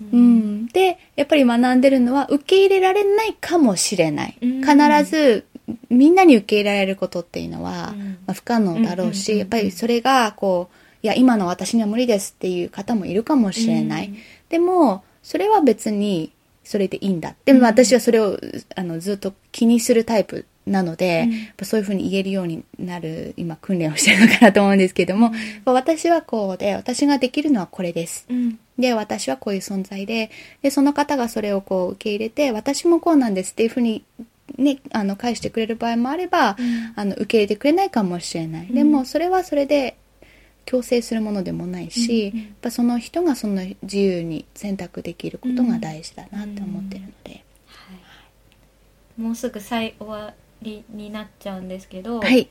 [0.00, 5.44] うん、でやっぱり学んでるのは受け入れられないかもしれない、うん、必ず
[5.90, 7.94] みんなに受け入れられることっていうのは、
[8.26, 14.14] まあ、不可能だろうし、やっぱりそれがこういや今の私には無理ですっていう方もいるかもしれない、
[14.48, 16.32] でもそれは別に
[16.64, 17.34] それでいいんだ。
[17.44, 18.38] でも私はそれを
[18.76, 25.32] あのずっと気にするタイプなので、うん、そういうふうに言えるようになる今訓練をしてるのかなと思うんですけども、
[25.66, 30.30] うん、私はこうで私ができるのはこれです、うん、で、私はこういう存在で、
[30.62, 34.04] で、その方がそれをこう受け入れて、私もこうなんですっていうふうに、
[34.56, 36.92] ね、あの、返してくれる場合もあれば、うん。
[36.94, 38.68] あの、受け入れてくれないかもしれない。
[38.68, 39.96] でも、それはそれで、
[40.64, 47.42] 強制するものでもないし、やっぱその人がその自由に選択できることが大事だなって思ってるので。
[47.66, 47.94] は
[49.18, 52.48] い、もうすぐ最終わりになっちゃうんですけど、はい。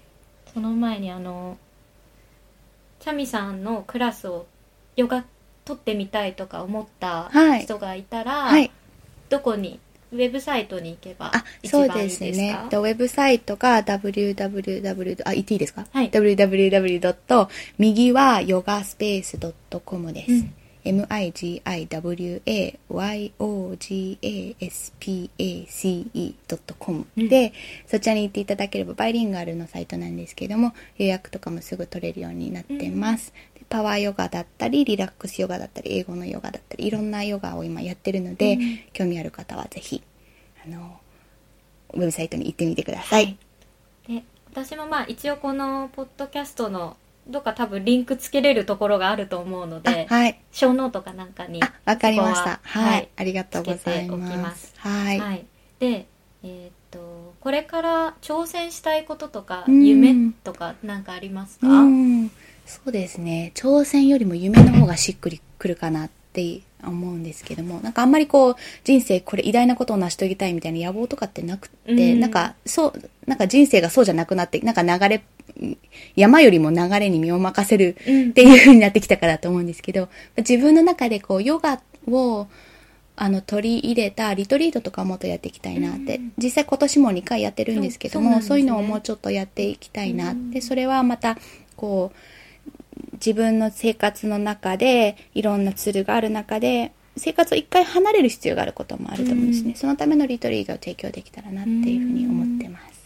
[0.54, 1.58] その前にあの
[3.00, 4.48] チャミさんのクラスを
[4.96, 5.24] ヨガ
[5.66, 8.72] 取ってみたいとか思ったはい人がいたら、はい。
[9.30, 9.80] どこに
[10.14, 12.26] ウェブサイトに行けばあ、一そう番いいですか？
[12.26, 12.58] ですね。
[12.70, 15.86] でウェブサイトが www、あ、言っていいですか？
[15.92, 17.48] はい www.
[17.78, 19.38] 右はヨガスペース
[19.84, 20.32] .com です。
[20.32, 20.54] うん
[27.22, 27.30] ん。
[27.30, 27.54] で、
[27.88, 38.80] そちらに行っていただければバイリンガルのサイトなんですけども予約とかもすぐ取れるようになってます、でパワーヨガだったりリラックスヨガだったり英語のヨガだったりいろんなヨガを今やってるので、うん。
[38.94, 40.02] 興味ある方はぜひ
[40.66, 41.00] あの
[41.94, 43.38] ウェブサイトに行ってみてください、
[44.08, 46.98] で私もまあ一応このポッドキャストの
[47.30, 50.40] どっか多分リンクつけれるところがあると思うので、あはい。
[50.52, 52.60] ショーノートかなんかにあわかりました。
[52.64, 54.74] そこははい、ありがとうございつけておきまますす。
[54.78, 55.46] はい、はい、
[55.80, 56.08] で
[56.44, 59.86] えーっとこれから挑戦したいこととかうん。
[59.86, 62.32] 夢とかなんかありますか、うん、
[62.66, 63.52] そうですね。
[63.56, 72.20] 挑戦よりも夢の方がしっくりくるかなって思うんですけどもなんかあんまりこう人生これ偉大なことを成し遂げたいみたいな野望とかってなくって、うん。
[72.20, 75.24] なんかそうなんか人生がそうじゃなくなってなんか流れ
[76.16, 82.48] 山よりも流れに身を任せるうんっていう風になってきたからと思うんですけど自分の中でこうヨガを
[83.20, 86.34] あの取り入れたリトリートとかもっとやっていきたいなって、うん。
[86.38, 88.64] 実際今年も2回やってるんですけどもそう,、ね。
[88.64, 90.52] いうのをもうちょっとやっていきたいな、うん。
[90.52, 91.36] でそれはまた
[91.76, 92.18] こう
[93.14, 99.76] 自分の生活の中でいろんなツールがある中で生活を一回離れる必要があることもあると思うんですね、うん。
[99.76, 102.97] そのためのリトリートを提供できたらなっていうふうに思ってます、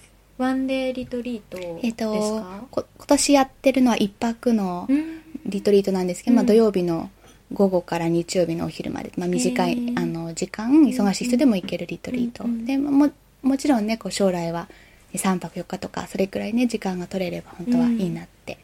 [0.41, 5.21] ワンデーリトリートですか、えっ、とこ今年やってるのは一泊のうん。
[5.45, 7.09] リトリートなんですけど、まあ、うん土曜日の
[7.53, 13.11] 午後から日曜日のお昼まで、まあ、短い、あの時間忙しい人でも行けるリトリート、うんうんでも
[13.41, 14.67] もちろんねこう将来は
[15.13, 18.59] 3泊4日とかそれくらいね時間が取れれば本当はいいなって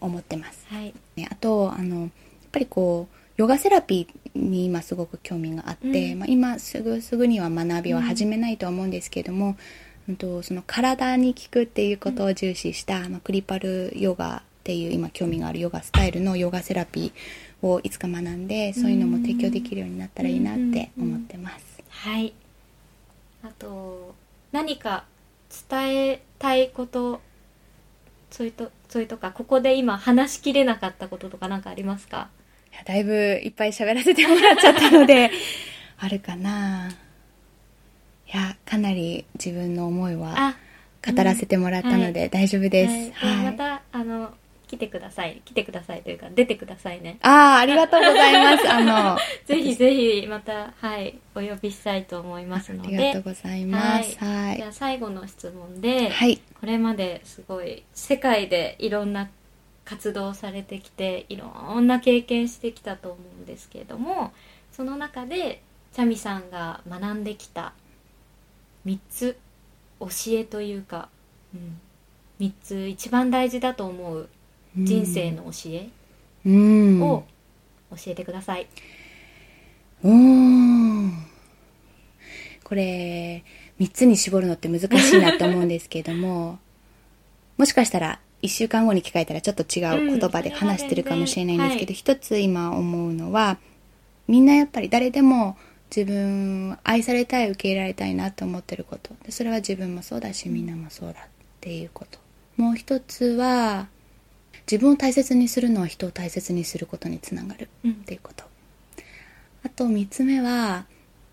[0.00, 0.94] 思ってます、はい。
[1.16, 2.10] ね、あとあのやっ
[2.52, 6.18] ぱりこうヨガセラピーに今すごく興味があって、うん。
[6.20, 9.56] まあ、今すぐすぐには学びは始めないとは思うんですけれども、うん
[10.16, 21.64] とその体に効くっていうことを重視した、あのクリパルヨガっていう今興味があるヨガスタイルのヨガセラピーをいつか学んでそういうのも提供できるようになったらいいなって思ってます。
[21.88, 22.32] はい。
[23.42, 24.14] あと
[24.52, 25.04] 何か
[25.70, 27.20] 伝えたいこと
[28.30, 32.28] そういうとそういうとかここで今話しきれなかったこととか何かありますか？
[32.72, 35.30] いやだいぶいっぱい喋らせてもらっちゃったので
[35.98, 36.90] あるかな
[38.32, 40.56] いやかなり自分の思いはあ
[41.06, 43.44] 語らせてもらったので大丈夫です、はいはい。
[43.46, 44.32] またあの
[44.66, 45.40] 来てください。
[45.46, 47.18] 来てくださいというか出てくださいね。
[47.22, 48.70] ああありがとうございます。
[48.70, 52.90] あのあ ぜひぜひまたはいお呼びしたいと思いますので。
[52.90, 54.18] りがとうございます。
[54.18, 54.56] はい。
[54.58, 56.36] じゃあ最後の質問で、はい。
[56.60, 59.30] これまですごい世界でいろんな
[59.86, 64.32] 活動をされてきていろんな経験してきたと思うんですけれども
[64.70, 65.62] その中で
[65.94, 67.72] チャミさんが学んできた
[68.88, 69.36] 3つ
[70.00, 71.10] 教えというか、
[71.54, 71.78] うん、
[72.40, 74.28] 3つ一番大事だと思う
[74.76, 75.88] 人生の教え
[76.46, 77.02] うん。
[77.02, 77.24] を
[77.90, 78.66] 教えてください。
[80.02, 81.10] おー
[82.64, 83.44] これ
[83.80, 86.58] 3つに絞るのって難しいなと思うんですけども
[87.56, 89.82] もしかしたら1週間後に聞かれたらちょっと違
[90.12, 93.58] う言葉で話してるかもしれないんですけど、うん一つ今思うのは
[94.28, 95.56] みんなやっぱり誰でも
[95.94, 99.10] 自分愛されたい受け入れられたいなと思ってること。
[99.24, 101.24] でそれは自分もそうだしみんなもそうだっ
[101.60, 102.18] ていうこと。
[102.56, 103.88] もう一つは
[104.70, 107.90] 自分を大切にするのは人を大切にすることにつながるうん。
[107.92, 108.44] っていうこと。
[109.64, 110.86] あと3つ目は、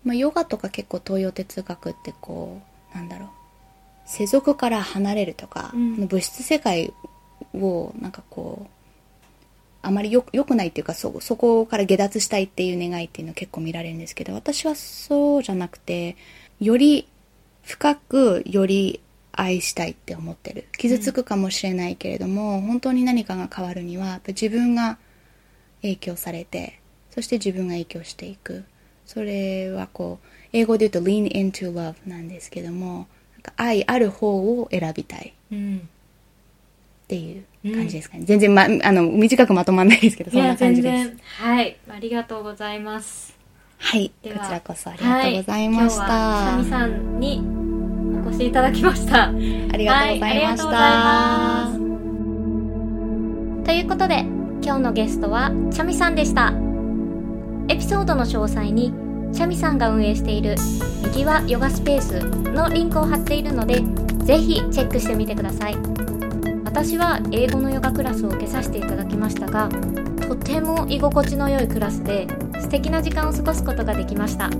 [0.04, 2.60] まあ、ヨガとか結構東洋哲学ってこ
[2.92, 3.28] うなんだろう。
[4.06, 6.06] 世俗から離れるとか、うん。
[6.06, 6.92] 物質世界
[7.54, 8.75] をなんかこう
[9.86, 16.16] あまりよよくないっていうかそそこから下脱したいっていう願いっていうの結構見られるんですけど私はそうじゃなくて
[16.60, 17.08] より
[17.62, 19.00] 深くより
[19.32, 20.66] 愛したいって思ってる。
[20.78, 24.98] 傷つくかもしれないけれども、本当に何かが変わるには自分が
[25.82, 26.80] 影響されて
[27.10, 28.64] そして自分が影響していく。
[29.04, 35.34] それはこう英語で言うと lean into love なんですけどもなんか愛ある方を選びたい。
[35.52, 35.88] うん
[37.06, 37.44] っていう
[37.76, 38.24] 感じですかね。
[38.24, 41.12] 全然ま、あの、短くまとまんないですけど、そんな感じです。
[41.38, 41.76] はい。
[41.88, 43.36] ありがとうございます。
[43.78, 44.08] はい。
[44.08, 46.02] こではちらこそありがとうございました。
[46.02, 47.44] はい、今さんに
[48.26, 49.28] お越しいただきました。
[49.28, 51.86] ありがとうございました。
[53.66, 54.20] ということで、
[54.64, 56.52] 今日のゲストはチャミさんでした。
[57.68, 58.92] エピソードの詳細に、
[59.32, 60.56] チャミさんが運営している
[61.04, 62.18] 右はヨガスペース
[62.50, 63.82] のリンクを貼っているので、
[64.24, 66.15] ぜひチェックしてみてください。
[66.76, 69.70] 私は英語のヨガクラスを受けさせていただきましたが、
[70.28, 72.26] とても居心地の良いクラスで
[72.60, 74.50] 素敵な時間を過ごすことができました。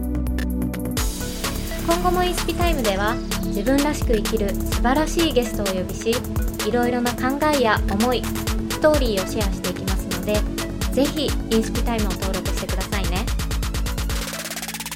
[1.87, 3.15] 今後もインスピタイムでは
[3.45, 6.15] 自分らしく生きる素晴らしいゲストをお呼びし
[6.67, 10.41] いろいろな考えや思いストーリーをシェアしていきますので
[10.95, 13.27] ぜひインスピタイムを登録してくださいね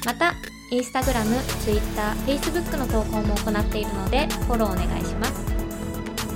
[0.07, 0.33] また
[0.71, 5.50] インスタグラム、ツイッター、フェイスブックの投稿も行っているのでフォローお願いします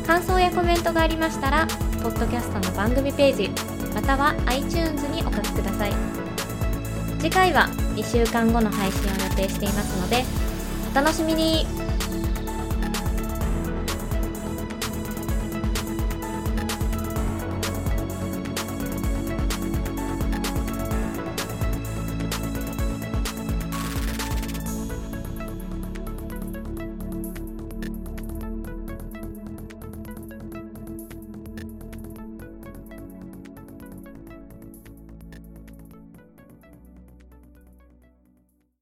[0.06, 1.68] 感想やコメントがありましたら
[2.04, 3.50] ポッドキャストの番組ページ
[3.94, 5.94] または iTunes にお書きください。
[7.20, 10.24] 次回は2週間後の配信を予定していますので
[10.92, 11.85] お楽しみに。